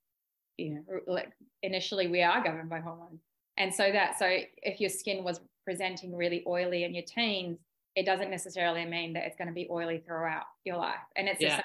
[0.57, 3.21] you know, like initially we are governed by hormones,
[3.57, 4.25] and so that so
[4.63, 7.59] if your skin was presenting really oily in your teens,
[7.95, 11.39] it doesn't necessarily mean that it's going to be oily throughout your life, and it's
[11.39, 11.61] yeah.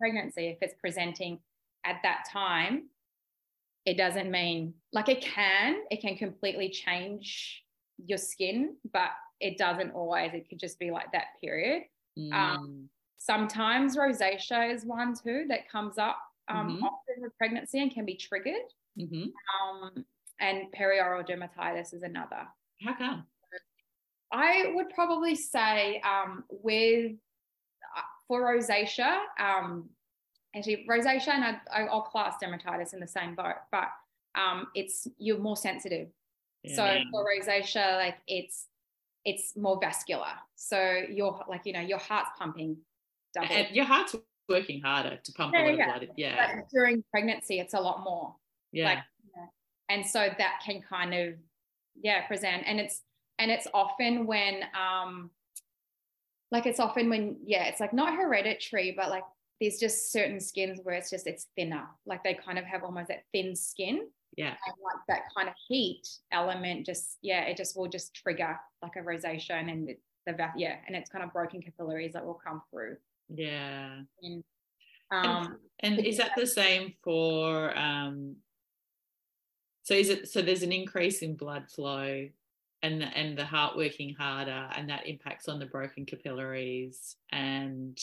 [0.00, 1.38] pregnancy if it's presenting
[1.84, 2.88] at that time
[3.86, 7.62] it doesn't mean like it can it can completely change
[8.04, 11.82] your skin but it doesn't always it could just be like that period
[12.18, 12.32] um, mm.
[12.32, 16.18] um, sometimes rosacea is one too that comes up
[16.48, 16.84] um, mm-hmm.
[16.84, 18.54] often with pregnancy and can be triggered
[18.98, 19.24] mm-hmm.
[19.24, 20.04] um,
[20.40, 22.46] and perioral dermatitis is another
[22.82, 23.24] how come
[24.32, 27.12] i would probably say um, with
[27.96, 29.88] uh, for rosacea um,
[30.56, 33.88] actually rosacea and I, will class dermatitis in the same boat, but
[34.34, 36.08] um, it's you're more sensitive.
[36.62, 36.76] Yeah.
[36.76, 38.66] So for rosacea, like it's
[39.26, 40.32] it's more vascular.
[40.54, 42.78] So you're like you know your heart's pumping
[43.34, 43.54] double.
[43.54, 44.16] And your heart's
[44.48, 45.84] working harder to pump yeah, a lot yeah.
[45.84, 46.08] of blood.
[46.16, 46.56] Yeah.
[46.56, 48.34] But during pregnancy, it's a lot more.
[48.72, 48.86] Yeah.
[48.86, 48.98] Like,
[49.88, 51.34] and so that can kind of
[52.00, 53.02] yeah present, and it's
[53.38, 55.30] and it's often when um
[56.50, 59.24] like it's often when yeah it's like not hereditary but like
[59.60, 63.08] there's just certain skins where it's just it's thinner like they kind of have almost
[63.08, 67.76] that thin skin yeah and like that kind of heat element just yeah it just
[67.76, 71.32] will just trigger like a rosacea and then the, the yeah and it's kind of
[71.32, 72.96] broken capillaries that will come through
[73.28, 74.44] yeah and,
[75.10, 78.36] um, and, and is that the same for um
[79.82, 82.28] so is it so there's an increase in blood flow
[82.82, 87.98] and the, and the heart working harder and that impacts on the broken capillaries and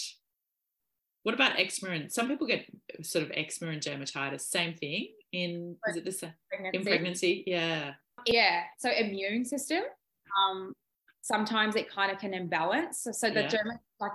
[1.23, 1.93] what about eczema?
[1.93, 2.65] And some people get
[3.01, 4.41] sort of eczema and dermatitis.
[4.41, 6.77] Same thing in is it the same pregnancy.
[6.77, 7.43] in pregnancy?
[7.45, 7.93] Yeah.
[8.25, 8.63] Yeah.
[8.77, 9.83] So immune system.
[10.37, 10.73] Um,
[11.21, 12.99] sometimes it kind of can imbalance.
[12.99, 13.61] So, so the yeah.
[13.99, 14.11] like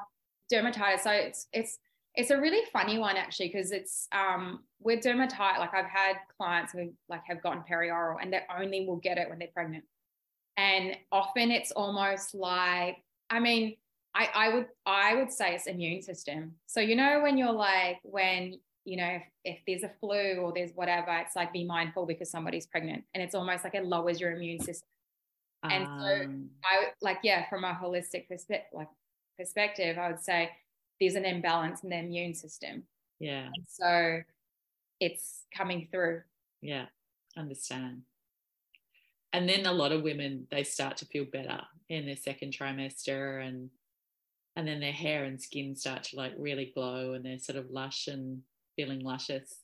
[0.53, 1.01] dermatitis.
[1.01, 1.79] So it's it's
[2.15, 5.59] it's a really funny one actually because it's um with dermatitis.
[5.59, 9.29] Like I've had clients who like have gotten perioral and they only will get it
[9.29, 9.85] when they're pregnant,
[10.57, 13.77] and often it's almost like I mean
[14.15, 16.55] I, I would I would say it's immune system.
[16.67, 20.53] So you know when you're like when you know if, if there's a flu or
[20.55, 24.21] there's whatever, it's like be mindful because somebody's pregnant, and it's almost like it lowers
[24.21, 24.89] your immune system.
[25.63, 28.89] And um, so I like yeah, from a holistic perspective, like
[29.39, 30.51] perspective, I would say
[31.01, 32.85] there's an imbalance in the immune system.
[33.21, 33.47] Yeah.
[33.47, 34.21] And so
[35.01, 36.23] it's coming through.
[36.61, 36.87] Yeah,
[37.37, 38.03] understand.
[39.33, 43.47] And then a lot of women they start to feel better in their second trimester
[43.47, 43.71] and
[44.57, 47.71] and then their hair and skin start to like really glow and they're sort of
[47.71, 48.43] lush and
[48.79, 49.59] feeling luscious.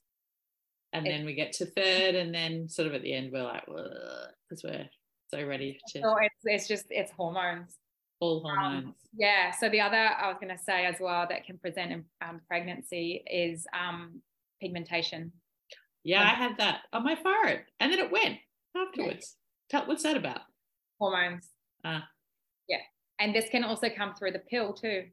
[0.92, 3.64] And then we get to third and then sort of at the end we're like
[3.66, 4.88] because we're
[5.28, 7.78] so ready to so it's, it's just it's hormones.
[8.20, 8.84] All um, hormones.
[8.86, 11.90] um, yeah so the other i was going to say as well that can present
[11.90, 14.20] in um, pregnancy is um,
[14.62, 15.32] pigmentation.
[16.04, 18.38] Yeah i had that on my forehead and then it went
[18.76, 19.34] afterwards.
[19.72, 19.86] Yeah.
[19.86, 20.42] what's that about?
[21.00, 21.48] Hormones.
[21.84, 22.04] Ah.
[22.68, 22.78] Yeah
[23.18, 25.06] and this can also come through the pill too.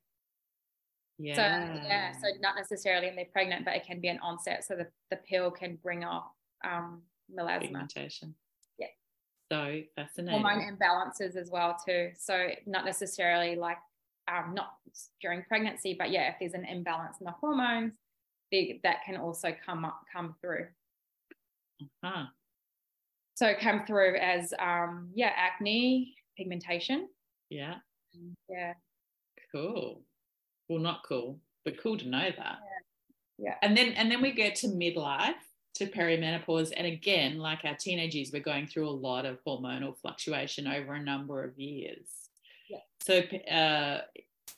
[1.22, 1.36] Yeah.
[1.36, 4.64] So yeah, so not necessarily when they're pregnant, but it can be an onset.
[4.66, 6.32] So the, the pill can bring off
[6.66, 7.62] um, melasma.
[7.62, 8.34] Pigmentation.
[8.80, 8.88] Yeah.
[9.52, 10.42] So fascinating.
[10.42, 12.10] Hormone imbalances as well too.
[12.18, 13.78] So not necessarily like
[14.28, 14.78] um, not
[15.22, 17.94] during pregnancy, but yeah, if there's an imbalance in the hormones,
[18.52, 20.68] they, that can also come up come through.
[21.82, 22.26] Uh-huh.
[23.36, 27.10] So come through as um, yeah, acne, pigmentation.
[27.50, 27.76] Yeah.
[28.50, 28.74] Yeah.
[29.52, 30.02] Cool.
[30.72, 32.60] Well, not cool, but cool to know that.
[33.38, 33.50] Yeah.
[33.50, 33.56] yeah.
[33.62, 35.34] And then and then we get to midlife
[35.74, 40.68] to perimenopause and again like our teenagers we're going through a lot of hormonal fluctuation
[40.68, 42.08] over a number of years
[42.70, 42.80] yeah.
[43.00, 44.02] so uh,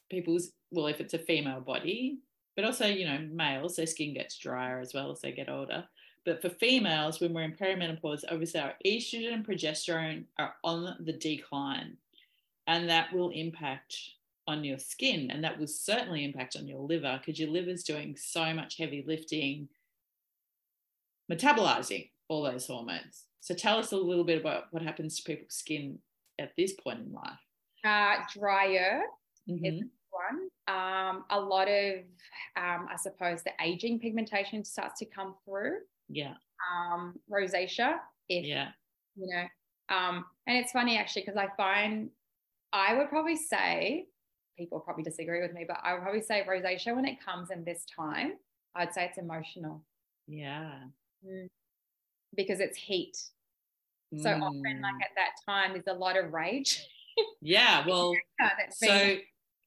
[0.09, 2.17] people's well if it's a female body
[2.55, 5.83] but also you know males their skin gets drier as well as they get older
[6.25, 11.13] but for females when we're in perimenopause obviously our estrogen and progesterone are on the
[11.13, 11.95] decline
[12.65, 13.95] and that will impact
[14.47, 18.15] on your skin and that will certainly impact on your liver because your liver's doing
[18.17, 19.69] so much heavy lifting
[21.31, 23.23] metabolizing all those hormones.
[23.39, 25.99] So tell us a little bit about what happens to people's skin
[26.39, 27.39] at this point in life.
[27.85, 29.03] Uh, drier
[29.49, 29.65] mm-hmm.
[29.65, 30.49] is one.
[30.67, 31.99] Um, a lot of
[32.55, 35.77] um, i suppose the aging pigmentation starts to come through.
[36.09, 36.33] Yeah.
[36.71, 37.95] Um, rosacea
[38.29, 38.69] if yeah.
[39.17, 42.09] you know um, and it's funny actually because i find
[42.73, 44.07] I would probably say,
[44.57, 47.63] people probably disagree with me, but I would probably say rosacea when it comes in
[47.63, 48.33] this time,
[48.75, 49.81] I'd say it's emotional.
[50.27, 50.71] Yeah.
[51.25, 51.47] Mm.
[52.35, 53.17] Because it's heat.
[54.17, 54.41] So mm.
[54.41, 56.85] often, like at that time, there's a lot of rage.
[57.41, 57.85] yeah.
[57.87, 58.13] Well,
[58.71, 59.17] so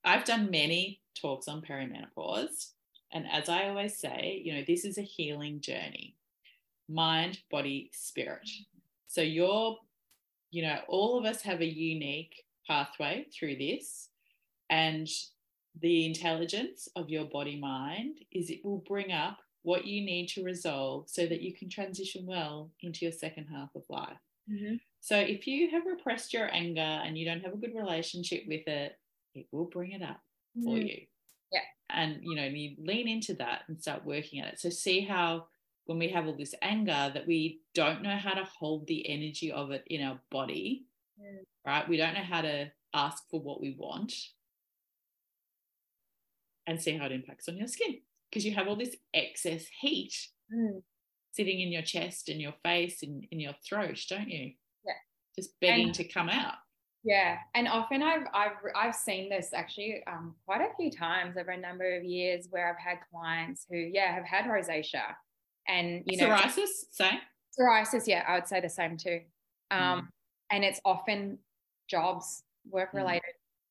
[0.05, 2.71] I've done many talks on perimenopause.
[3.13, 6.17] And as I always say, you know, this is a healing journey
[6.89, 8.49] mind, body, spirit.
[9.09, 9.77] So you're,
[10.51, 14.09] you know, all of us have a unique pathway through this.
[14.71, 15.09] And
[15.81, 20.45] the intelligence of your body mind is it will bring up what you need to
[20.45, 24.17] resolve so that you can transition well into your second half of life.
[24.51, 24.77] Mm-hmm.
[25.01, 28.67] So if you have repressed your anger and you don't have a good relationship with
[28.69, 28.97] it,
[29.35, 30.21] it will bring it up
[30.65, 30.89] for Mm.
[30.89, 31.07] you.
[31.53, 31.61] Yeah.
[31.91, 34.61] And you know, you lean into that and start working at it.
[34.61, 35.47] So see how
[35.85, 39.53] when we have all this anger that we don't know how to hold the energy
[39.53, 40.85] of it in our body,
[41.21, 41.45] Mm.
[41.65, 41.89] right?
[41.89, 44.13] We don't know how to ask for what we want
[46.67, 48.01] and see how it impacts on your skin
[48.31, 50.13] because you have all this excess heat
[50.53, 50.83] Mm.
[51.33, 54.53] sitting in your chest and your face and in your throat, don't you?
[54.85, 54.93] Yeah.
[55.37, 56.55] Just begging And- to come out.
[57.03, 61.53] Yeah, and often I've I've I've seen this actually um, quite a few times over
[61.53, 65.15] a number of years where I've had clients who yeah have had rosacea,
[65.69, 67.21] and you know Psoriasis, same.
[67.57, 68.09] psoriasis.
[68.09, 69.21] Yeah, I would say the same too.
[69.71, 70.09] Um, Mm.
[70.51, 71.39] And it's often
[71.89, 73.23] jobs, work related.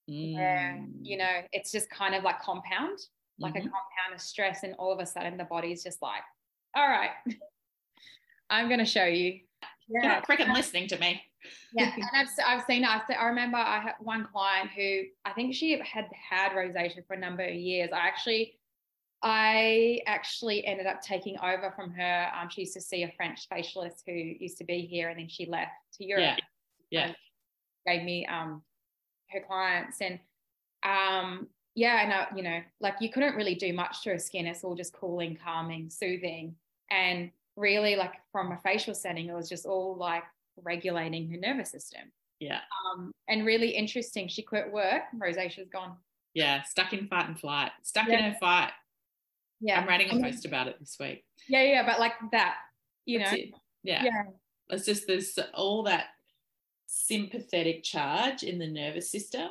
[0.07, 0.99] Where Mm.
[1.05, 2.99] you know it's just kind of like compound,
[3.39, 3.57] like Mhm.
[3.57, 6.21] a compound of stress, and all of a sudden the body's just like,
[6.75, 7.11] all right,
[8.49, 9.41] I'm going to show you.
[9.87, 11.23] You're Yeah, freaking listening to me.
[11.73, 12.85] yeah, and I've, I've seen.
[12.85, 17.13] I've, I remember I had one client who I think she had had rosacea for
[17.15, 17.89] a number of years.
[17.91, 18.59] I actually,
[19.23, 22.31] I actually ended up taking over from her.
[22.39, 25.29] Um, she used to see a French facialist who used to be here, and then
[25.29, 26.37] she left to Europe.
[26.91, 27.07] Yeah.
[27.07, 27.13] Yeah.
[27.87, 28.63] Gave me um
[29.35, 30.19] her clients, and
[30.83, 34.47] um yeah, and I, you know, like you couldn't really do much to her skin.
[34.47, 36.55] It's all just cooling, calming, soothing,
[36.89, 40.23] and really like from a facial setting, it was just all like
[40.63, 42.11] regulating her nervous system.
[42.39, 42.59] Yeah.
[42.93, 44.27] Um, and really interesting.
[44.27, 45.03] She quit work.
[45.13, 45.97] Rosacea's gone.
[46.33, 46.63] Yeah.
[46.63, 47.71] Stuck in fight and flight.
[47.83, 48.19] Stuck Yeah.
[48.19, 48.71] in her fight.
[49.61, 49.79] Yeah.
[49.79, 51.23] I'm writing a post about it this week.
[51.47, 52.55] Yeah, yeah, but like that,
[53.05, 53.37] you That's know.
[53.37, 53.49] it.
[53.83, 54.03] Yeah.
[54.03, 54.23] Yeah.
[54.69, 56.05] It's just there's all that
[56.87, 59.49] sympathetic charge in the nervous system.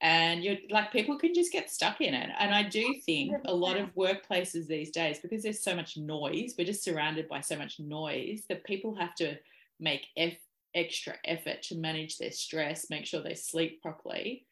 [0.00, 2.30] And you're like people can just get stuck in it.
[2.38, 6.54] And I do think a lot of workplaces these days, because there's so much noise,
[6.56, 9.36] we're just surrounded by so much noise that people have to
[9.80, 10.38] make eff-
[10.74, 14.46] extra effort to manage their stress, make sure they sleep properly.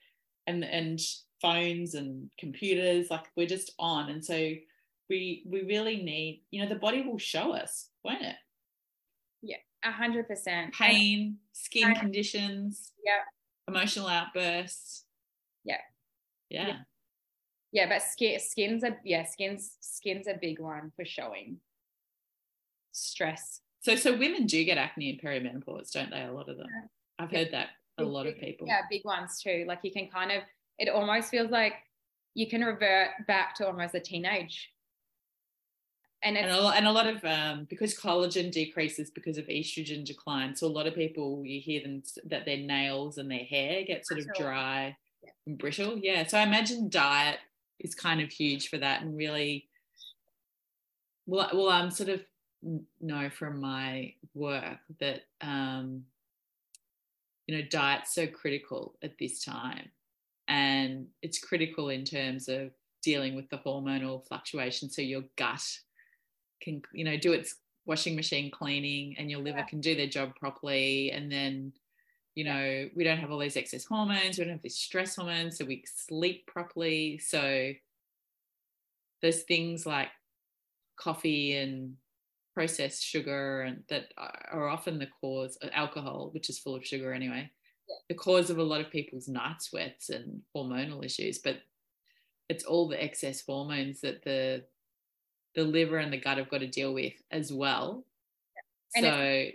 [0.48, 1.00] And and
[1.40, 4.10] phones and computers, like we're just on.
[4.10, 4.34] And so
[5.08, 8.36] we we really need, you know, the body will show us, won't it?
[9.84, 10.74] A hundred percent.
[10.74, 13.20] Pain, skin conditions, Yeah.
[13.68, 15.04] emotional outbursts.
[15.64, 15.76] Yeah.
[16.50, 16.66] Yeah.
[16.68, 16.76] Yeah.
[17.72, 21.60] Yeah, but skin, skin's a yeah, skin's skin's a big one for showing
[22.92, 23.60] stress.
[23.80, 26.22] So so women do get acne in perimenopause, don't they?
[26.22, 26.66] A lot of them.
[26.70, 27.24] Yeah.
[27.24, 28.66] I've heard that a Big- lot of people.
[28.66, 29.64] Yeah, big ones too.
[29.66, 30.42] Like you can kind of
[30.78, 31.74] it almost feels like
[32.34, 34.70] you can revert back to almost a teenage.
[36.22, 40.04] And And a, lot, and a lot of um, because collagen decreases because of estrogen
[40.04, 43.84] decline, so a lot of people you hear them that their nails and their hair
[43.84, 45.30] get sort of dry Yeah.
[45.46, 45.98] and brittle.
[45.98, 47.38] Yeah, so I imagine diet
[47.78, 49.68] is kind of huge for that, and really,
[51.26, 52.24] well, well, I'm sort of
[53.00, 56.06] know from my work that um,
[57.46, 59.90] you know diet's so critical at this time,
[60.48, 64.88] and it's critical in terms of dealing with the hormonal fluctuation.
[64.90, 65.62] So your gut
[66.60, 69.64] can you know do its washing machine cleaning and your liver Yeah.
[69.66, 71.10] can do their job properly.
[71.12, 71.72] And then
[72.34, 75.58] you know we don't have all these excess hormones we don't have these stress hormones
[75.58, 77.18] so we sleep properly.
[77.18, 77.72] So
[79.22, 80.08] there's things like
[80.96, 81.96] coffee and
[82.54, 84.12] processed sugar and that
[84.50, 87.50] are often the cause of alcohol which is full of sugar anyway
[88.08, 91.38] the cause of a lot of people's night sweats and hormonal issues.
[91.38, 91.58] But
[92.48, 94.64] it's all the excess hormones that the
[95.56, 98.04] the liver and the gut have got to deal with as well.
[98.94, 99.12] And so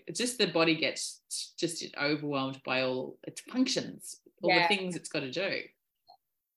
[0.07, 1.21] it's just the body gets
[1.57, 4.67] just overwhelmed by all its functions, all Yeah.
[4.67, 5.61] the things it's got to do.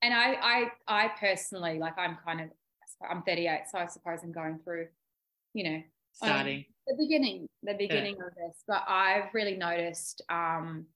[0.03, 2.49] and I, I, I personally like I'm kind of
[3.09, 4.89] I'm 38, so I suppose I'm going through,
[5.53, 5.83] you know,
[6.13, 6.65] Starting.
[6.87, 8.63] the beginning, the beginning of this.
[8.69, 10.87] But I've really noticed um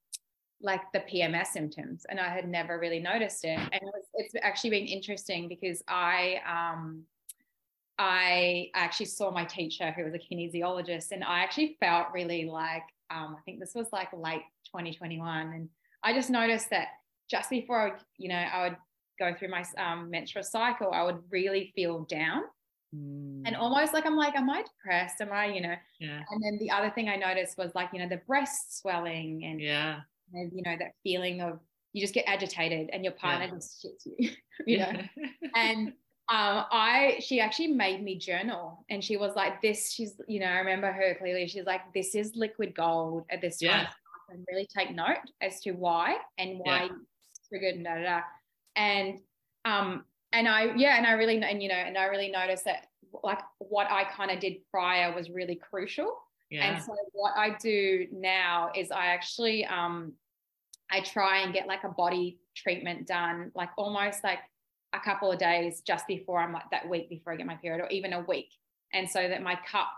[0.61, 3.59] like the PMS symptoms, and I had never really noticed it.
[3.59, 7.05] And it was, it's actually been interesting because I um
[7.99, 12.83] I actually saw my teacher who was a kinesiologist, and I actually felt really like
[13.11, 15.69] um, I think this was like late 2021, and
[16.03, 16.89] I just noticed that
[17.31, 18.77] just before I, you know I would
[19.19, 22.43] go through my um, menstrual cycle, I would really feel down
[22.97, 25.21] Mm, and almost like I'm like, am I depressed?
[25.21, 25.75] Am I, you know?
[26.01, 26.23] yeah.
[26.31, 29.61] And then the other thing I noticed was like, you know, the breast swelling and
[29.61, 30.01] Yeah.
[30.33, 31.61] you know that feeling of
[31.93, 33.55] you just get agitated and your partner Yeah.
[33.55, 34.31] just shits you,
[34.67, 34.93] you know.
[35.55, 35.93] and
[36.31, 40.47] um, I she actually made me journal, and she was like, "This." She's, you know,
[40.47, 41.49] I remember her clearly.
[41.49, 43.89] She's like, "This is liquid gold at this time." Yeah.
[44.31, 46.89] And really take note as to why and why Yeah.
[47.49, 48.21] triggered and da da da.
[48.77, 49.21] And
[49.65, 50.05] um,
[50.35, 52.89] and I yeah, and I really and you know, and I really noticed that
[53.25, 56.15] like what I kind of did prior was really crucial.
[56.51, 56.75] Yeah.
[56.75, 60.13] And so what I do now is I actually um
[60.91, 64.41] I try and get like a body treatment done, like almost like
[64.93, 67.81] a couple of days just before I'm like that week before I get my period,
[67.83, 68.51] or even a week.
[68.93, 69.93] And so that my cup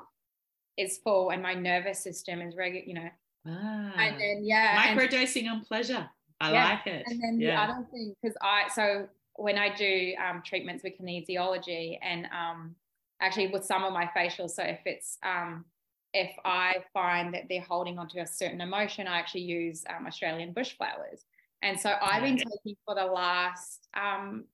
[0.77, 3.11] is full and my nervous system is regular, you know.
[3.47, 3.93] Ah.
[3.97, 4.89] And then yeah.
[4.89, 6.09] and- Microdosing on pleasure.
[6.41, 7.05] I Yeah, like it.
[7.07, 11.99] and then the other thing, because I so when I do um, treatments with kinesiology
[12.03, 12.75] and um,
[13.21, 15.67] actually with some of my facials, so if it's um,
[16.15, 20.53] if I find that they're holding onto a certain emotion, I actually use um, Australian
[20.53, 21.25] bush flowers.
[21.63, 24.45] And so I've been taking for the last um,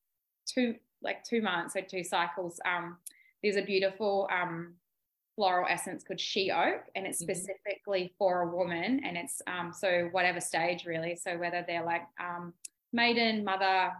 [0.46, 2.58] two like two months, so two cycles.
[2.64, 2.96] Um,
[3.42, 4.74] there's a beautiful um,
[5.36, 7.26] floral essence called she oak, and it's Mhm.
[7.26, 11.14] specifically for a woman, and it's um, so whatever stage really.
[11.16, 12.54] So whether they're like um,
[12.92, 13.92] maiden, mother,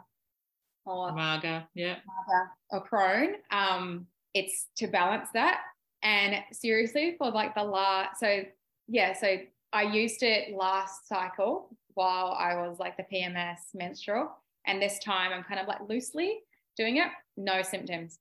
[0.87, 1.69] or Maga.
[1.75, 1.99] Yeah.
[2.07, 5.63] mother or crone, um, it's to balance that.
[6.03, 8.45] And seriously, for like the last, so
[8.87, 9.39] yeah, so
[9.73, 14.31] I used it last cycle while I was like the PMS menstrual,
[14.67, 16.41] and this time I'm kind of like loosely
[16.77, 17.09] doing it.
[17.37, 18.19] No symptoms,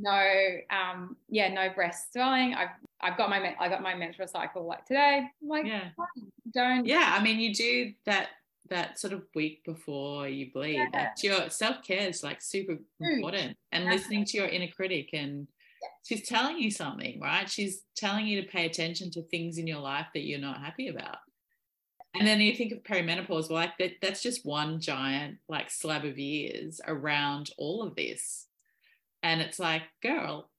[0.00, 0.22] no,
[0.70, 2.54] um, yeah, no breast swelling.
[2.54, 2.68] I've
[3.00, 5.22] I've got my I got my menstrual cycle like today.
[5.42, 5.88] I'm like, Yeah.
[6.52, 7.14] don't Yeah.
[7.18, 8.28] I mean, you do that
[8.70, 10.74] that sort of week before you bleed.
[10.74, 10.86] Yeah.
[10.92, 13.56] That's your self care is like super important.
[13.72, 15.48] And listening to your inner critic and
[16.04, 17.48] she's telling you something, right?
[17.48, 20.88] She's telling you to pay attention to things in your life that you're not happy
[20.88, 21.18] about.
[22.18, 26.04] And then you think of perimenopause, well, like that, that's just one giant like slab
[26.04, 28.46] of years around all of this.
[29.22, 30.50] And it's like, girl,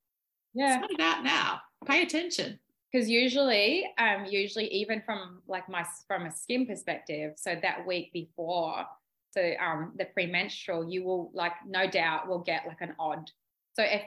[0.54, 0.80] yeah.
[0.80, 1.62] sort it out now.
[1.86, 2.60] Pay attention.
[2.92, 8.12] because usually um usually even from like my from a skin perspective so that week
[8.14, 8.86] before
[9.32, 13.30] so um the premenstrual you will like no doubt will get like an odd
[13.76, 14.02] so if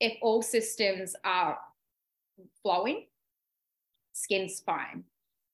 [0.00, 1.58] if all systems are
[2.62, 3.06] flowing
[4.12, 5.04] skin's fine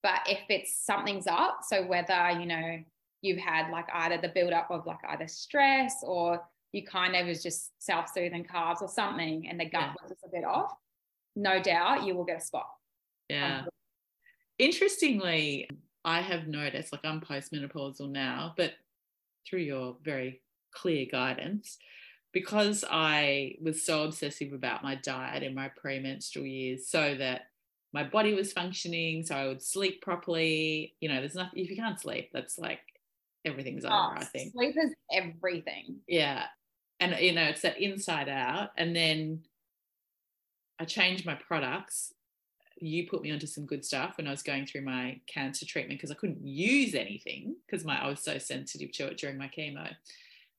[0.04, 2.78] but if it's something's up so whether you know
[3.22, 6.40] you've had like either the buildup of like either stress or
[6.72, 9.94] you kind of was just self-soothing carbs or something and the gut Yeah.
[10.00, 10.72] was just a bit off
[11.34, 12.68] no doubt you will get a spot
[13.28, 13.60] Yeah.
[13.62, 13.68] Um,
[14.58, 15.68] Interestingly,
[16.04, 18.72] I have noticed, like I'm postmenopausal now, but
[19.44, 20.42] through your very
[20.72, 21.76] clear guidance,
[22.32, 27.46] because I was so obsessive about my diet in my premenstrual years, so that
[27.94, 30.94] my body was functioning, so I would sleep properly.
[31.00, 32.80] You know, there's nothing, if you can't sleep, that's like
[33.44, 34.52] everything's over, Oh, I think.
[34.52, 36.00] Sleep is everything.
[36.08, 36.46] Yeah.
[36.98, 38.70] And, you know, it's that inside out.
[38.76, 39.44] And then
[40.80, 42.12] I changed my products.
[42.80, 46.00] You put me onto some good stuff when I was going through my cancer treatment
[46.00, 49.48] because I couldn't use anything because my I was so sensitive to it during my
[49.56, 49.88] chemo.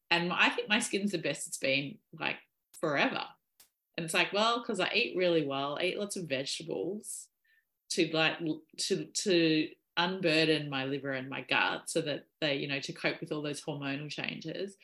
[0.09, 2.37] And I think my skin's the best it's been like
[2.79, 3.23] forever.
[3.97, 7.27] And it's like, well, because I eat really well, I eat lots of vegetables
[7.91, 8.37] to like
[8.77, 13.21] to to unburden my liver and my gut so that they, you know, to cope
[13.21, 14.75] with all those hormonal changes.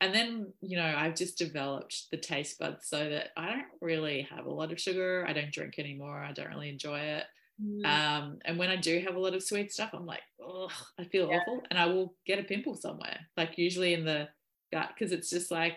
[0.00, 4.22] And then, you know, I've just developed the taste buds so that I don't really
[4.30, 5.26] have a lot of sugar.
[5.28, 6.22] I don't drink anymore.
[6.22, 7.24] I don't really enjoy it.
[7.62, 7.84] Mm.
[7.84, 11.04] Um, and when I do have a lot of sweet stuff, I'm like, oh, I
[11.04, 11.40] feel Yeah.
[11.40, 11.62] awful.
[11.68, 14.28] And I will get a pimple somewhere, like usually in the
[14.72, 15.74] gut, because it's just like,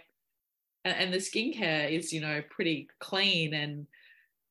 [0.86, 3.54] and, and the skincare is, you know, pretty clean.
[3.54, 3.88] And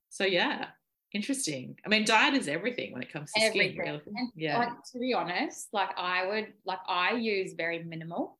[0.08, 0.66] so, yeah,
[1.12, 1.78] interesting.
[1.84, 3.72] I mean, diet is everything when it comes to Everything.
[3.72, 4.00] skin, really.
[4.06, 4.58] And Yeah.
[4.58, 8.38] like, to be honest, like I would like I use very minimal.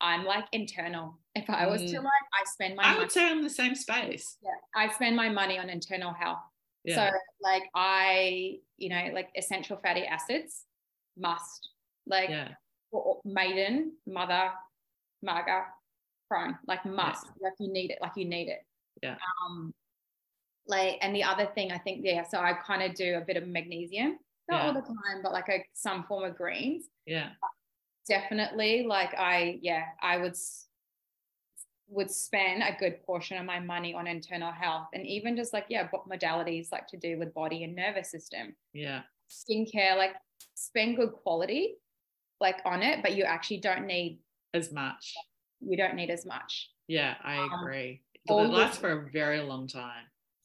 [0.00, 1.18] I'm like internal.
[1.34, 2.04] If I was to Mm.
[2.04, 4.36] like, I spend my I money, would say I'm the same space.
[4.42, 6.40] yeah, I spend my money on internal health.
[6.84, 7.10] Yeah.
[7.10, 10.64] So like I, you know, like essential fatty acids
[11.16, 11.70] must.
[12.06, 12.52] Like yeah.
[13.24, 14.52] maiden, mother,
[15.22, 15.66] maga,
[16.34, 17.26] crone, like must.
[17.40, 18.64] Like you need it, like you need it.
[19.02, 19.16] Yeah.
[19.46, 19.72] Um
[20.66, 23.36] like and the other thing I think, yeah, so I kind of do a bit
[23.36, 24.18] of magnesium.
[24.48, 24.66] Not Yeah.
[24.66, 26.88] all the time, but like a some form of greens.
[27.06, 27.30] Yeah.
[28.08, 28.84] Definitely.
[28.86, 30.36] Like I, yeah, I would
[31.88, 35.66] would spend a good portion of my money on internal health and even just like
[35.68, 39.02] yeah modalities like to do with body and nervous system Yeah.
[39.30, 40.14] skincare like
[40.54, 41.76] spend good quality
[42.40, 44.18] like on it but you actually don't need
[44.54, 45.14] As much.
[45.68, 48.02] You don't need as much Yeah, I Um, agree.
[48.28, 50.04] all it lasts for a very long time.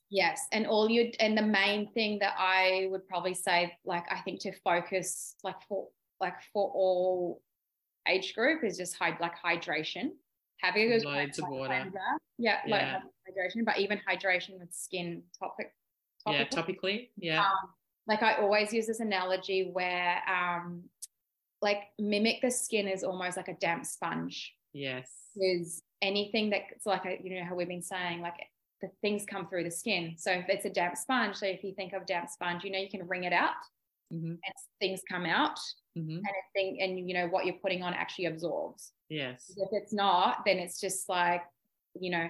[0.09, 4.20] yes and all you and the main thing that i would probably say like i
[4.22, 5.88] think to focus like for
[6.20, 7.41] like for all
[8.07, 10.11] age group is just hyd- like hydration
[10.61, 11.70] Having a good Loads of water.
[11.74, 11.99] cleanser.
[12.38, 15.74] Yeah, like hydration, but even hydration with skin topic.
[16.28, 17.11] Yeah, topically.
[17.15, 17.39] Yeah.
[17.39, 17.70] Um,
[18.07, 20.84] like I always use this analogy where um,
[21.61, 24.53] like mimic the skin is almost like a damp sponge.
[24.74, 25.09] Yes.
[25.36, 28.36] Is anything that's like a, you know how we've been saying like
[28.82, 30.15] the things come through the skin.
[30.17, 32.80] So if it's a damp sponge, so if you think of damp sponge, you know
[32.80, 33.53] you can wring it out
[34.11, 35.59] hmm and things come out,
[35.95, 38.91] hmm and thing and you know what you're putting on actually absorbs.
[39.09, 39.51] Yes.
[39.55, 41.41] If it's not, then it's just like
[41.99, 42.28] you know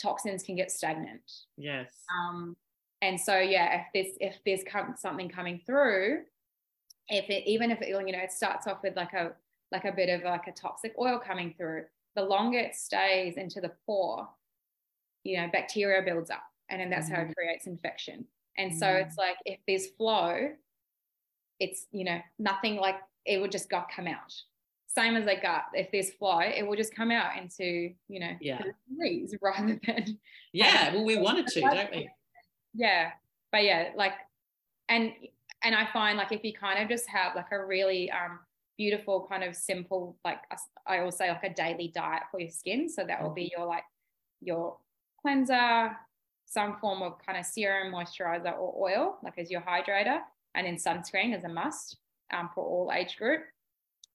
[0.00, 1.20] toxins can get stagnant.
[1.56, 1.90] Yes.
[2.16, 2.56] Um,
[3.02, 6.22] and so yeah, if this if there's come, something coming through,
[7.08, 9.32] if it even if it you know it starts off with like a
[9.72, 11.84] like a bit of like a toxic oil coming through,
[12.16, 14.28] the longer it stays into the pore,
[15.24, 18.26] you know, bacteria builds up, and then that's how it creates infection.
[18.56, 19.06] And so Mm.
[19.06, 20.50] it's like if there's flow,
[21.60, 24.34] it's you know nothing like it would just got come out.
[24.86, 28.32] Same as a gut, if there's flow, it will just come out into you know
[28.40, 28.62] Yeah.
[28.88, 30.18] degrees rather than
[30.52, 30.92] Yeah.
[30.94, 32.10] Well, we wanted to, don't we?
[32.74, 33.12] yeah
[33.50, 34.12] but yeah like
[34.90, 35.10] and
[35.64, 38.38] and i find like if you kind of just have like a really um
[38.78, 40.38] beautiful kind of simple like
[40.86, 42.88] I always say like a daily diet for your skin.
[42.88, 43.84] So that will be your like
[44.40, 44.78] your
[45.20, 45.96] cleanser
[46.46, 50.20] some form of kind of serum moisturizer or oil like as your hydrator.
[50.54, 51.98] And then sunscreen is a must
[52.32, 53.42] um, for all age group.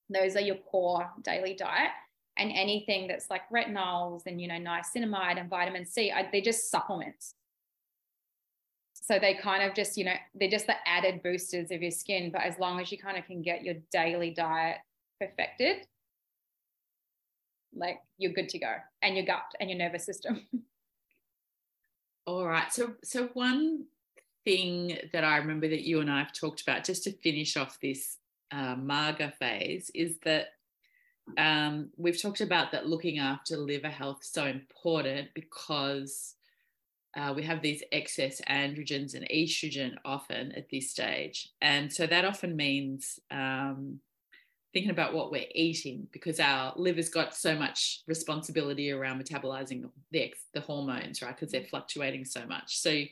[0.10, 1.92] Those are your core daily diet.
[2.38, 6.72] And anything that's like retinols and you know niacinamide and vitamin c I, they're just
[6.72, 7.36] supplements
[9.04, 12.32] so they kind of just you know they're just the added boosters of your skin
[12.32, 14.78] but as long as you kind of can get your daily diet
[15.20, 15.86] perfected
[17.76, 20.46] like you're good to go and your gut and your nervous system
[22.26, 22.72] All right.
[22.72, 23.86] So, so one
[24.46, 27.80] thing that I remember that you and I have talked about, just to finish off
[27.82, 28.18] this
[28.52, 30.48] uh, Maga phase, is that
[31.38, 36.36] um, we've talked about that looking after liver health is so important because
[37.16, 42.26] uh, we have these excess androgens and estrogen often at this stage, and so that
[42.26, 44.00] often means um,
[44.74, 50.34] thinking about what we're eating because our liver's got so much responsibility around metabolizing the,
[50.54, 51.36] the hormones, right?
[51.36, 52.80] Because they're fluctuating so much.
[52.80, 53.04] So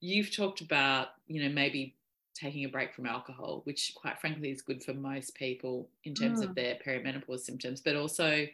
[0.00, 1.96] you've talked about, you know, maybe
[2.34, 6.40] taking a break from alcohol, which quite frankly is good for most people in terms
[6.40, 6.48] Mm.
[6.48, 8.46] of their perimenopause symptoms, but also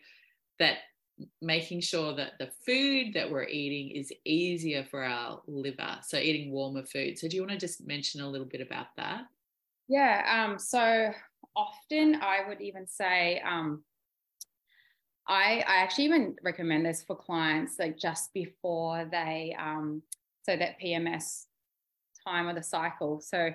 [0.59, 0.79] that
[1.43, 5.99] making sure that the food that we're eating is easier for our liver.
[6.03, 7.19] So eating warmer food.
[7.19, 9.23] So do you want to just mention a little bit about that?
[9.89, 10.47] Yeah.
[10.47, 11.13] Um, so
[11.57, 13.83] often I would even say, um,
[15.27, 20.03] I, I actually even recommend this for clients like just before they, um,
[20.43, 21.45] so that PMS
[22.27, 23.21] time of the cycle.
[23.21, 23.51] So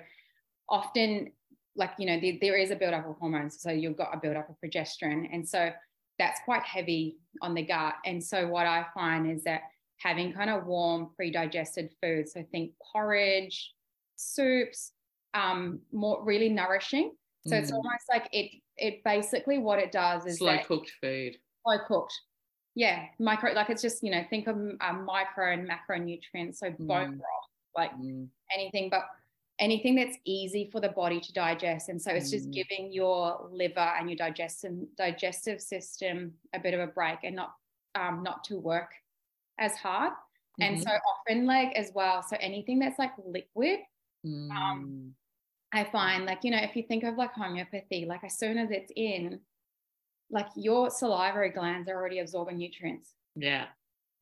[0.68, 1.32] often,
[1.76, 3.60] like, you know, there, there is a buildup of hormones.
[3.60, 5.28] So you've got a buildup of progesterone.
[5.32, 5.70] And so
[6.18, 7.94] that's quite heavy on the gut.
[8.04, 9.62] And so what I find is that
[9.98, 13.74] having kind of warm, pre-digested food, so think porridge,
[14.16, 14.92] soups,
[15.34, 17.16] um, more really nourishing.
[17.46, 17.76] So it's Mm.
[17.76, 21.38] almost like it it basically what it does is Slow cooked food.
[21.62, 22.14] slow cooked.
[22.74, 26.56] Yeah, micro like it's just you know think of um, micro and macronutrients.
[26.56, 27.18] So bone Mm.
[27.18, 29.04] broth, like Mm, anything, but
[29.58, 31.88] anything that's easy for the body to digest.
[31.88, 32.52] And so it's just Mm.
[32.52, 37.54] giving your liver and your digestive digestive system a bit of a break and not
[37.94, 38.90] um, not to work
[39.58, 40.12] as hard.
[40.60, 42.22] And mhm, so often like as well.
[42.22, 43.80] So anything that's like liquid,
[44.24, 45.12] mm,
[45.72, 48.70] I find like, you know, if you think of like homeopathy, like as soon as
[48.70, 49.40] it's in,
[50.30, 53.14] like your salivary glands are already absorbing nutrients.
[53.36, 53.66] yeah.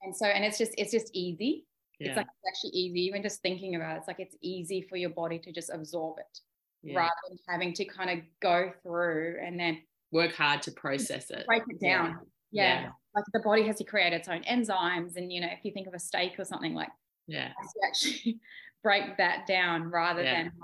[0.03, 1.67] And so, and it's just, it's just easy.
[2.03, 2.09] Yeah.
[2.11, 3.99] It's like it's actually easy, even just thinking about it.
[3.99, 6.39] It's like it's easy for your body to just absorb it
[6.83, 6.99] yeah.
[6.99, 11.47] rather than having to kind of go through and then Work hard to process it.
[11.47, 12.19] break it down.
[12.51, 12.83] Yeah.
[12.83, 12.91] Yeah.
[13.15, 15.17] Like the body has to create its own enzymes.
[15.17, 16.89] And, you know, if you think of a steak or something like
[17.27, 17.49] Yeah.
[17.59, 18.41] has actually
[18.83, 20.55] break that down rather than like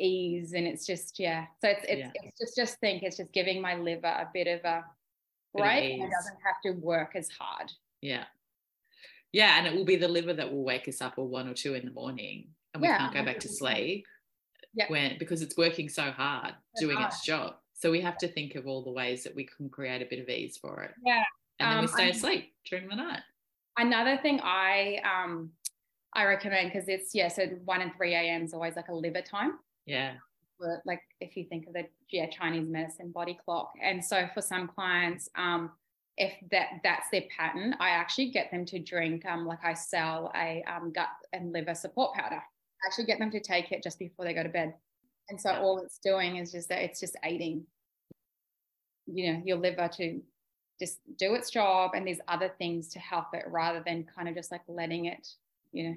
[0.00, 3.60] ease and it's just yeah so it's it's, it's just just think it's just giving
[3.60, 4.84] my liver a bit of a
[5.54, 7.70] break and it doesn't have to work as hard
[8.00, 8.24] Yeah.
[9.32, 9.58] Yeah.
[9.58, 11.74] And it will be the liver that will wake us up at one or two
[11.74, 14.06] in the morning and we Yeah, can't go back to sleep
[14.74, 14.86] Yeah.
[14.88, 17.12] when because it's working so hard So doing hard.
[17.12, 17.56] its job.
[17.74, 20.20] So we have to think of all the ways that we can create a bit
[20.20, 20.92] of ease for it.
[21.04, 21.24] Yeah.
[21.58, 23.22] And then we Um, stay I- asleep during the night.
[23.78, 25.50] another thing i um
[26.12, 29.22] i recommend because it's yeah so 1 and 3 a.m is always like a liver
[29.22, 30.18] time Yeah.
[30.84, 34.68] like if you think of the yeah chinese medicine body clock and so for some
[34.68, 35.72] clients um
[36.18, 40.30] if that that's their pattern i actually get them to drink um like i sell
[40.36, 43.98] a um, gut and liver support powder I actually get them to take it just
[43.98, 44.74] before they go to bed
[45.30, 45.60] and so Yeah.
[45.60, 47.64] all it's doing is just that it's just aiding
[49.06, 50.20] you know your liver to
[50.80, 54.34] just do its job and there's other things to help it rather than kind of
[54.34, 55.26] just like letting it
[55.72, 55.96] you know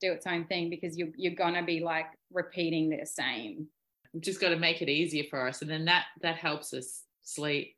[0.00, 3.66] do its own thing because you, you're gonna be like repeating the same
[4.12, 7.02] we've just got to make it easier for us and then that that helps us
[7.22, 7.76] sleep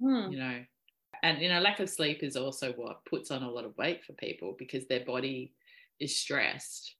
[0.00, 0.30] Hmm.
[0.30, 0.64] you know
[1.22, 4.04] and you know lack of sleep is also what puts on a lot of weight
[4.04, 5.52] for people because their body
[5.98, 6.96] is stressed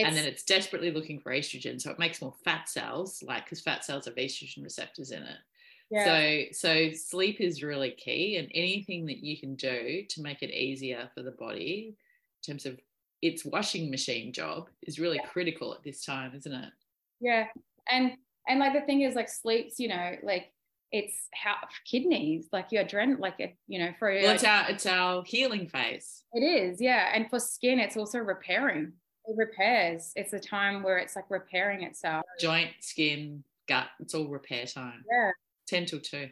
[0.00, 3.60] and then it's desperately looking for estrogen so it makes more fat cells like because
[3.60, 5.38] fat cells have estrogen receptors in it
[5.90, 6.04] yeah.
[6.04, 10.50] so so sleep is really key and anything that you can do to make it
[10.50, 12.78] easier for the body in terms of
[13.22, 15.28] its washing machine job is really Yeah.
[15.28, 16.72] critical at this time isn't it
[17.20, 17.46] yeah
[17.90, 18.12] and
[18.46, 20.52] and like the thing is like sleeps you know like
[20.90, 24.70] it's how kidneys like your adrenaline like it you know for well like, it's our
[24.70, 26.24] it's our healing phase.
[26.32, 28.92] It is yeah and for skin it's also repairing.
[29.26, 30.12] It repairs.
[30.16, 32.24] It's a time where it's like repairing itself.
[32.40, 35.04] Joint skin gut it's all repair time.
[35.10, 35.30] Yeah.
[35.66, 36.28] 10 till 2 Yeah.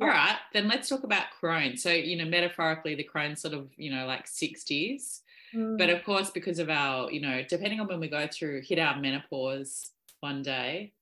[0.00, 3.70] all right then let's talk about Crone so you know metaphorically the Crone sort of
[3.76, 5.20] you know like 60s
[5.52, 5.96] but Mm.
[5.96, 8.96] of course because of our you know depending on when we go through hit our
[9.00, 10.92] menopause one day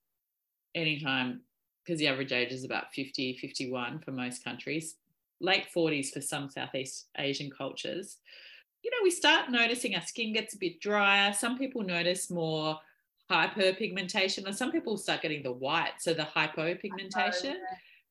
[0.74, 1.42] anytime
[1.88, 4.96] because the average age is about 50 51 for most countries
[5.40, 8.18] late 40s for some southeast asian cultures.
[8.82, 11.32] You know we start noticing our skin gets a bit drier.
[11.32, 12.78] Some people notice more
[13.30, 17.54] hyperpigmentation and some people start getting the white so the hypopigmentation.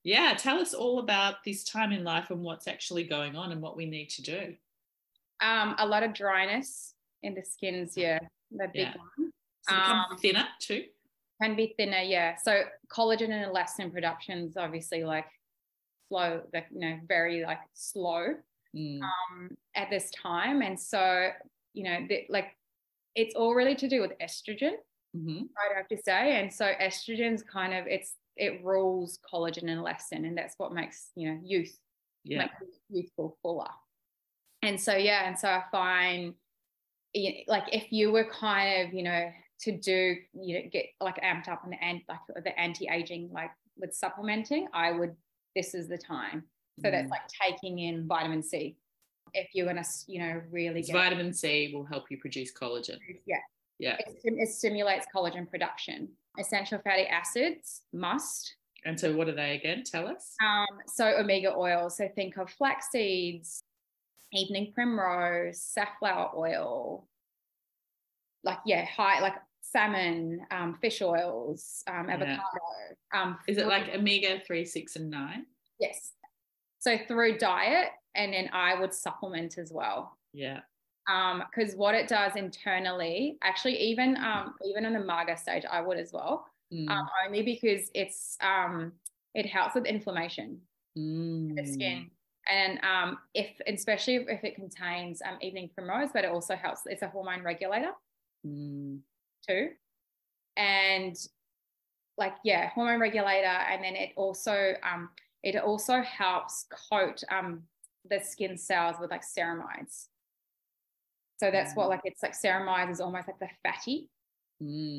[0.03, 0.35] Yeah.
[0.37, 3.75] Tell us all about this time in life and what's actually going on and what
[3.77, 4.55] we need to do.
[5.41, 8.19] Um a lot of dryness in the skins yeah
[8.51, 8.93] the big Yeah.
[9.17, 9.31] one.
[9.61, 10.85] So Um, thinner too
[11.41, 12.35] can be thinner yeah.
[12.43, 15.25] So collagen and elastin production's obviously like
[16.09, 18.35] slow like you know very like slow
[18.75, 20.61] Mm, um at this time.
[20.61, 21.29] And so
[21.73, 22.55] you know the, like
[23.15, 24.73] it's all really to do with estrogen
[25.15, 25.41] mhm.
[25.41, 26.39] i'd have to say.
[26.39, 31.09] And so estrogen's kind of it's it rules collagen and elastin and that's what makes
[31.15, 31.75] you know youth
[32.23, 32.39] yeah.
[32.39, 32.55] makes
[32.89, 33.69] youthful fuller.
[34.63, 36.33] And so yeah and so i find
[37.47, 39.31] like if you were kind of you know
[39.61, 43.51] to do you know get like amped up on the and like the anti-aging like
[43.77, 45.15] with supplementing i would
[45.55, 46.43] this is the time
[46.83, 47.11] so that's Mm.
[47.11, 48.77] like taking in vitamin c
[49.33, 52.97] if you're gonna you know really get vitamin C will help you produce collagen.
[53.25, 53.37] yeah
[53.79, 53.97] Yeah.
[53.99, 58.55] it, it stimulates collagen production essential fatty acids must
[58.85, 59.83] And so, what are they again?
[59.83, 60.35] Tell us.
[60.45, 61.97] Um, so omega oils.
[61.97, 63.59] So think of flax seeds,
[64.31, 67.07] evening primrose, safflower oil,
[68.43, 69.35] like yeah, high like
[69.71, 72.15] salmon, um, fish oils, um, Yeah.
[72.15, 72.59] avocado.
[73.13, 75.45] Um, Is it like omega 3, 6, and 9?
[75.79, 76.13] yes?
[76.79, 80.17] So through diet, and then I would supplement as well.
[80.33, 80.61] Yeah.
[81.49, 85.97] because what it does internally, actually, even um, even on the Maga stage, I would
[85.97, 86.89] as well, Mm.
[86.89, 88.91] um, only because it's um,
[89.33, 90.61] it helps with inflammation.
[90.97, 91.55] Mm.
[91.55, 92.09] the skin.
[92.49, 97.01] And um, if, especially if it contains um, evening primrose, but it also helps, it's
[97.03, 97.91] a hormone regulator
[98.45, 98.99] Mm.
[99.47, 99.69] Too.
[100.55, 101.15] And
[102.17, 103.45] like, yeah, hormone regulator.
[103.47, 105.09] And then it also, um,
[105.43, 107.63] it also helps coat um,
[108.09, 110.07] the skin cells with like ceramides.
[111.39, 111.89] So that's what, Mm.
[111.89, 114.09] like, it's like ceramides is almost like the fatty,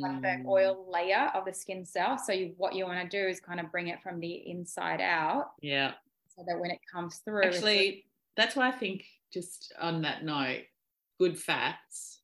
[0.00, 0.46] like the Mm.
[0.46, 2.16] oil layer of the skin cell.
[2.18, 5.00] So you, what you want to do is kind of bring it from the inside
[5.00, 5.94] out Yeah.
[6.28, 10.62] so that when it comes through, Actually, that's why I think, just on that note,
[11.18, 12.17] good fats.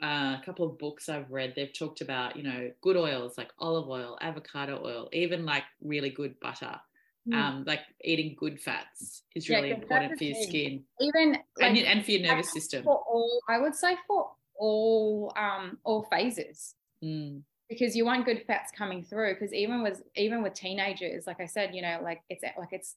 [0.00, 3.50] Uh, a couple of books I've read, they've talked about, you know, good oils like
[3.58, 6.80] olive oil, avocado oil, even like really good butter.
[7.28, 7.34] Mm.
[7.34, 11.74] Um, like eating good fats is really good important for your skin even and, like,
[11.84, 12.84] y- and for your nervous system.
[12.84, 16.74] for all i would say for all um all phases
[17.04, 17.42] Mm.
[17.68, 21.44] because you want good fats coming through because even with even with teenagers like i
[21.46, 22.96] said you know like it's like it's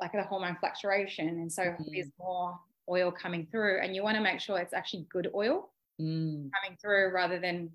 [0.00, 1.86] like the hormone fluctuation and so Mhm.
[1.92, 2.58] there's more
[2.88, 5.70] oil coming through and you want to make sure it's actually good oil
[6.00, 6.50] Mm.
[6.54, 7.70] coming through rather than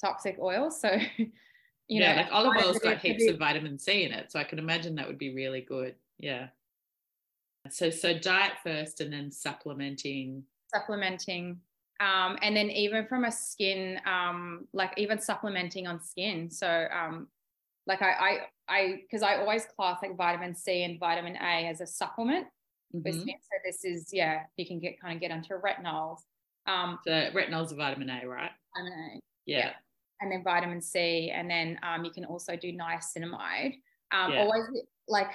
[0.00, 1.30] toxic oil so you
[1.88, 4.58] yeah, know like olive oil's got heaps of vitamin C in it, so I can
[4.58, 5.96] imagine that would be really good.
[6.18, 6.48] Yeah.
[7.70, 10.44] So so diet first, and then supplementing.
[10.72, 11.60] supplementing
[12.00, 17.28] um, and then even from a skin um, like even supplementing on skin so um,
[17.86, 18.38] like i i
[18.68, 22.46] i because i always class like vitamin c and vitamin a as a supplement
[22.94, 23.12] Mhm.
[23.12, 26.18] skin so this is yeah you can get kind of get onto retinols
[26.66, 28.50] um, So retinol's a vitamin A, right?
[28.76, 29.74] vitamin A, Yeah.
[30.20, 33.80] and then vitamin c and then um, you can also do niacinamide
[34.12, 34.42] um, Yeah.
[34.42, 34.64] always
[35.08, 35.30] like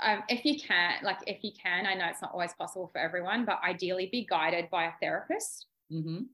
[0.00, 2.98] um, if you can like if you can i know it's not always possible for
[2.98, 6.26] everyone but ideally be guided by a therapist hmm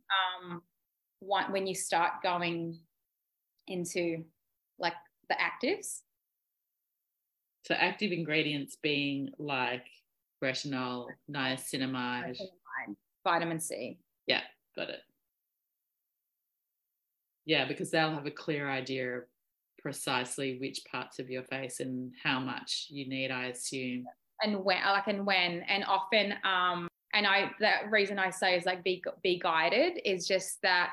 [0.50, 0.62] um,
[1.20, 2.78] when you start going
[3.66, 4.24] into
[4.78, 4.94] like
[5.28, 6.02] the actives
[7.64, 9.86] So active ingredients being like
[10.42, 12.36] retinol, niacinamide.
[13.24, 13.98] Vitamin C.
[14.26, 14.40] Yeah,
[14.76, 15.00] got it.
[17.44, 19.24] Yeah, because they'll have a clear idea of
[19.78, 24.04] precisely which parts of your face and how much you need, I assume.
[24.42, 28.64] And when, like, and when, and often, um, and I, the reason I say is
[28.64, 30.90] like be be guided is just that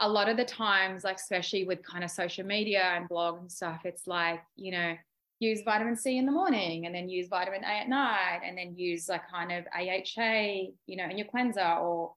[0.00, 3.50] a lot of the times, like especially with kind of social media and blog and
[3.50, 4.94] stuff, it's like you know
[5.40, 8.76] use vitamin C in the morning and then use vitamin A at night and then
[8.76, 12.14] use like kind of AHA, you know, in your cleanser or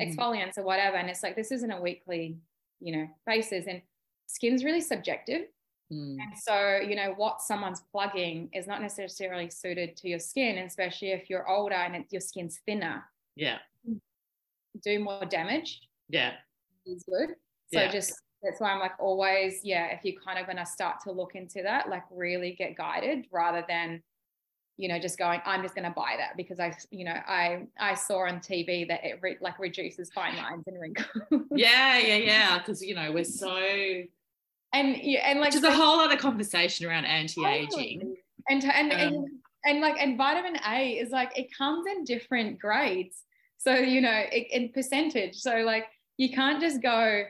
[0.00, 0.06] mm.
[0.06, 0.96] exfoliants or whatever.
[0.96, 2.38] And it's like this isn't a weekly,
[2.80, 3.82] you know, basis and
[4.26, 5.42] skin's really subjective.
[5.92, 6.16] Mm.
[6.20, 11.12] And so, you know, what someone's plugging is not necessarily suited to your skin, especially
[11.12, 13.04] if you're older and your skin's thinner.
[13.36, 13.58] Yeah.
[14.82, 15.80] Do more damage.
[16.08, 16.32] Yeah.
[16.84, 17.30] Is good.
[17.72, 17.90] So yeah.
[17.90, 21.12] just that's why I'm like always, yeah, if you're kind of going to start to
[21.12, 24.02] look into that, like really get guided rather than,
[24.76, 27.66] you know, just going, I'm just going to buy that because I, you know, I,
[27.78, 31.08] I saw on TV that it re- like reduces fine lines and wrinkles.
[31.50, 32.58] yeah, yeah, yeah.
[32.62, 33.56] Cause you know, we're so,
[34.72, 38.16] and yeah, and like, there's a whole other conversation around anti-aging.
[38.48, 39.28] And, and, um, and,
[39.64, 43.22] and like, and vitamin A is like, it comes in different grades.
[43.58, 45.36] So, you know, it, in percentage.
[45.36, 45.86] So like,
[46.18, 47.24] you can't just go,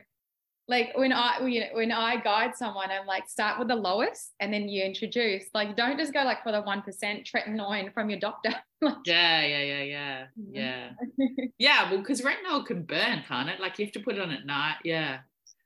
[0.68, 1.38] like when I
[1.72, 5.44] when I guide someone, I'm like start with the lowest and then you introduce.
[5.54, 8.50] Like don't just go like for the one percent tretinoin from your doctor.
[9.04, 10.54] yeah, yeah, yeah, yeah, mm-hmm.
[10.54, 10.88] yeah,
[11.58, 11.90] yeah.
[11.90, 13.60] Well, because retinol can burn, can't it?
[13.60, 14.76] Like you have to put it on at night.
[14.84, 15.18] Yeah.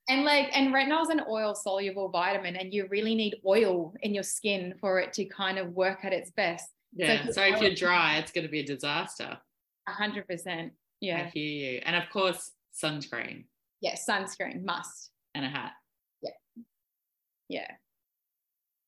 [0.09, 4.12] And like and retinol is an oil soluble vitamin, and you really need oil in
[4.12, 6.68] your skin for it to kind of work at its best.
[6.92, 7.26] Yeah.
[7.26, 9.38] So, so if you're dry, it's going to be a disaster.
[9.88, 10.72] A hundred percent.
[11.01, 11.22] Yeah.
[11.22, 11.82] I hear you.
[11.86, 13.44] And of course, sunscreen.
[13.81, 15.11] Yes, sunscreen must.
[15.35, 15.72] And a hat.
[16.22, 16.31] Yeah.
[17.49, 17.70] Yeah.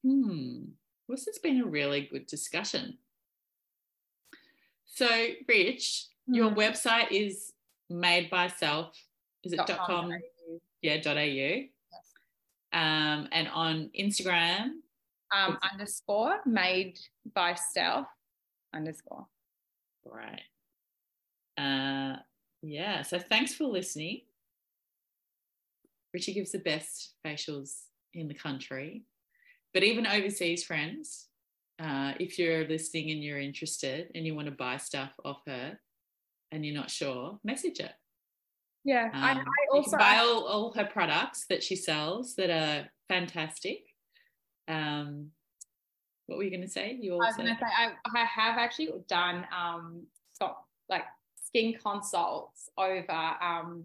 [0.05, 0.65] Hmm.
[1.09, 2.99] Well, this has been a really good discussion.
[4.85, 5.07] So,
[5.49, 6.35] Rich, mm-hmm.
[6.35, 7.53] your website is
[7.89, 8.95] made by self.
[9.45, 10.11] Is it dot com?
[10.11, 10.13] com?
[10.83, 11.23] Yeah, dot au.
[11.23, 11.71] Yes.
[12.73, 14.71] Um, and on Instagram,
[15.35, 16.99] um, underscore made
[17.35, 18.07] by self
[18.75, 19.27] underscore.
[20.05, 20.43] Right.
[21.57, 22.17] Uh,
[22.63, 23.03] yeah.
[23.03, 24.23] So thanks for listening.
[26.13, 27.83] Richie gives the best facials
[28.15, 29.05] in the country.
[29.73, 31.29] But even overseas friends,
[31.83, 35.79] uh, if you're listening and you're interested and you want to buy stuff off her
[36.51, 37.91] and you're not sure, message her.
[38.85, 42.89] Yeah, um, I, I, also buy all, all her products that she sells that are
[43.09, 43.85] fantastic.
[44.69, 45.29] Um,
[46.27, 46.99] what were you going to say?
[47.01, 47.25] You also...
[47.25, 50.03] I was going to say I, I have actually done um,
[50.33, 51.05] stop, like
[51.47, 53.85] skin consults over um,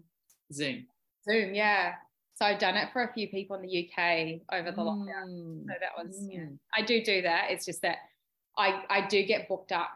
[0.52, 0.86] Zoom.
[1.24, 1.94] Zoom, yeah.
[2.38, 4.86] So I've done it for a few people in the UK over the mm.
[4.86, 5.66] lockdown.
[5.66, 6.28] So that was, mm.
[6.30, 7.46] yeah, I do do that.
[7.50, 7.96] It's just that
[8.56, 9.90] I, I do get booked up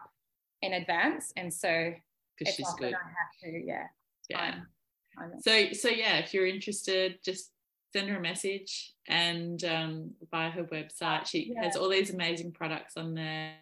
[0.61, 1.31] in advance.
[1.37, 1.93] And so
[2.39, 2.93] it's she's good.
[2.93, 3.87] I have to, yeah.
[4.29, 4.55] Yeah.
[5.39, 7.51] so, so yeah, if you're interested, just
[7.95, 11.27] send her a message and um, buy her website.
[11.27, 11.63] She yeah.
[11.63, 13.53] has all these amazing products on there.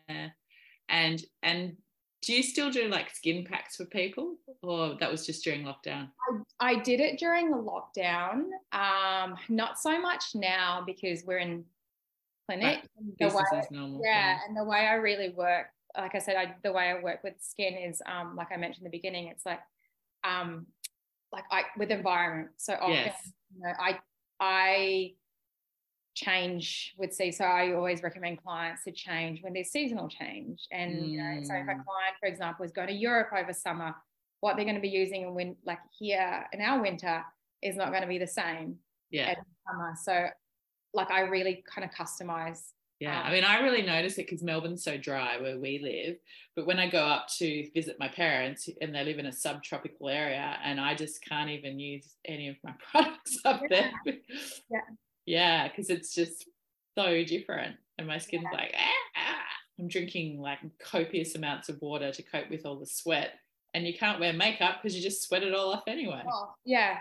[0.89, 1.77] And, and
[2.22, 6.09] do you still do like skin packs for people or that was just during lockdown?
[6.59, 8.43] I, I did it during the lockdown.
[8.72, 11.65] Um, not so much now because we're in
[12.47, 12.82] clinic
[13.19, 15.67] the way, normal, yeah, yeah, and the way i really work
[15.97, 18.86] like i said I, the way i work with skin is um, like i mentioned
[18.86, 19.59] in the beginning it's like
[20.24, 20.67] um,
[21.32, 22.49] like i with environment.
[22.57, 23.15] So often yes.
[23.55, 23.99] you know i
[24.39, 25.13] i
[26.24, 30.93] change with see so i always recommend clients to change when there's seasonal change and
[30.95, 31.09] mm.
[31.09, 31.84] you know so if a mm.
[31.84, 33.95] client for example is going to europe over summer
[34.41, 37.24] what they're going to be using in win like here in our winter
[37.61, 38.76] is not going to be the same
[39.09, 39.34] yeah
[39.67, 40.28] summer so
[40.93, 44.84] like i really kind of customize yeah, I mean, I really notice it because Melbourne's
[44.84, 46.17] so dry where we live.
[46.55, 50.07] But when I go up to visit my parents and they live in a subtropical
[50.07, 53.89] area, and I just can't even use any of my products up yeah.
[54.05, 54.17] there.
[54.69, 54.82] Yeah.
[55.26, 56.45] Yeah, because it's just
[56.97, 57.78] so different.
[57.97, 58.57] And my skin's yeah.
[58.57, 59.45] like, ah, ah.
[59.80, 63.34] I'm drinking like copious amounts of water to cope with all the sweat.
[63.74, 66.24] And you can't wear makeup because you just sweat it all off anyway.
[66.30, 66.99] Oh, yeah.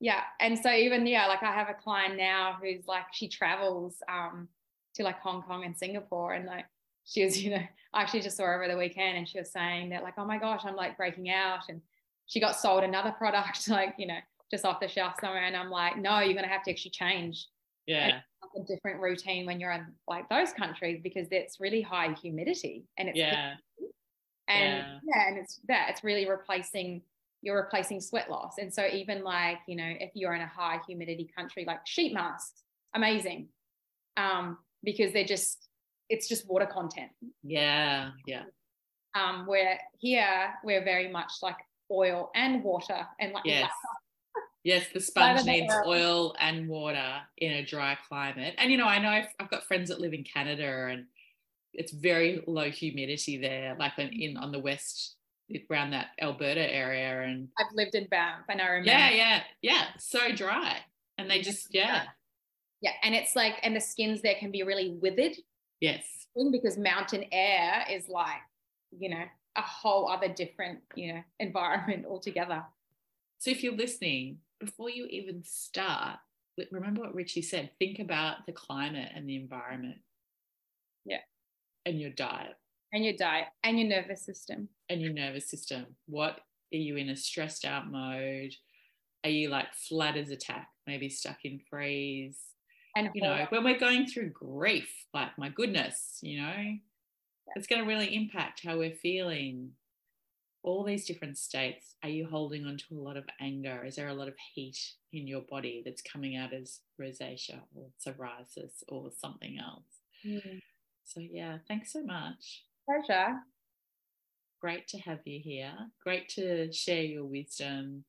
[0.00, 0.22] Yeah.
[0.40, 4.48] And so even, yeah, like I have a client now who's like, she travels um,
[4.94, 6.32] to like Hong Kong and Singapore.
[6.32, 6.66] And like,
[7.04, 9.50] she was, you know, I actually just saw her over the weekend and she was
[9.50, 11.60] saying that, like, oh my gosh, I'm like breaking out.
[11.68, 11.82] And
[12.26, 14.18] she got sold another product, like, you know,
[14.50, 15.44] just off the shelf somewhere.
[15.44, 17.46] And I'm like, no, you're going to have to actually change.
[17.86, 18.20] Yeah.
[18.56, 23.08] A different routine when you're in like those countries because it's really high humidity and
[23.08, 23.54] it's yeah.
[24.48, 24.98] And yeah.
[25.04, 27.02] yeah, and it's that it's really replacing
[27.42, 28.54] you're replacing sweat loss.
[28.58, 32.14] And so even like, you know, if you're in a high humidity country like sheet
[32.14, 32.62] masks,
[32.94, 33.48] amazing.
[34.16, 35.68] Um, because they're just
[36.08, 37.10] it's just water content.
[37.42, 38.44] Yeah, yeah.
[39.14, 41.56] Um, where here we're very much like
[41.90, 43.70] oil and water and like yes.
[44.68, 48.54] Yes, the sponge needs oil and water in a dry climate.
[48.58, 51.06] And you know, I know I've, I've, got friends that live in Canada and
[51.72, 55.16] it's very low humidity there, like in, in on the west
[55.70, 57.22] around that Alberta area.
[57.22, 58.90] And I've lived in Banff and I remember.
[58.90, 59.84] Yeah, yeah, yeah.
[59.98, 60.76] So dry.
[61.16, 62.02] And they just, yeah.
[62.82, 62.92] Yeah.
[63.02, 65.36] And it's like, and the skins there can be really withered.
[65.80, 66.04] Yes.
[66.52, 68.42] Because mountain air is like,
[68.90, 69.24] you know,
[69.56, 72.64] a whole other different, you know, environment altogether.
[73.38, 76.18] So if you're listening, before you even start,
[76.72, 79.98] remember what Richie said think about the climate and the environment.
[81.04, 81.20] Yeah.
[81.86, 82.56] And your diet.
[82.92, 84.68] And your diet and your nervous system.
[84.88, 85.86] And your nervous system.
[86.06, 86.40] What
[86.72, 88.54] are you in a stressed out mode?
[89.24, 92.38] Are you like flat as a tack, maybe stuck in freeze?
[92.96, 97.52] And you know, when we're going through grief, like my goodness, you know, yeah.
[97.54, 99.70] it's going to really impact how we're feeling
[100.68, 103.84] all these different states, are you holding on to a lot of anger?
[103.86, 104.76] Is there a lot of heat
[105.14, 110.02] in your body that's coming out as rosacea or psoriasis or something else?
[110.26, 110.60] Mm.
[111.04, 112.64] So, yeah, thanks so much.
[112.84, 113.36] Pleasure.
[114.60, 115.72] Great to have you here.
[116.04, 118.04] Great to share your wisdom.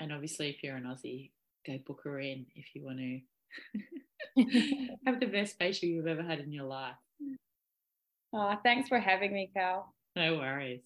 [0.00, 1.30] And obviously, if you're an Aussie,
[1.64, 6.40] go book her in if you want to have the best facial you've ever had
[6.40, 6.96] in your life.
[8.32, 9.94] Oh, thanks for having me, Cal.
[10.16, 10.82] No worries.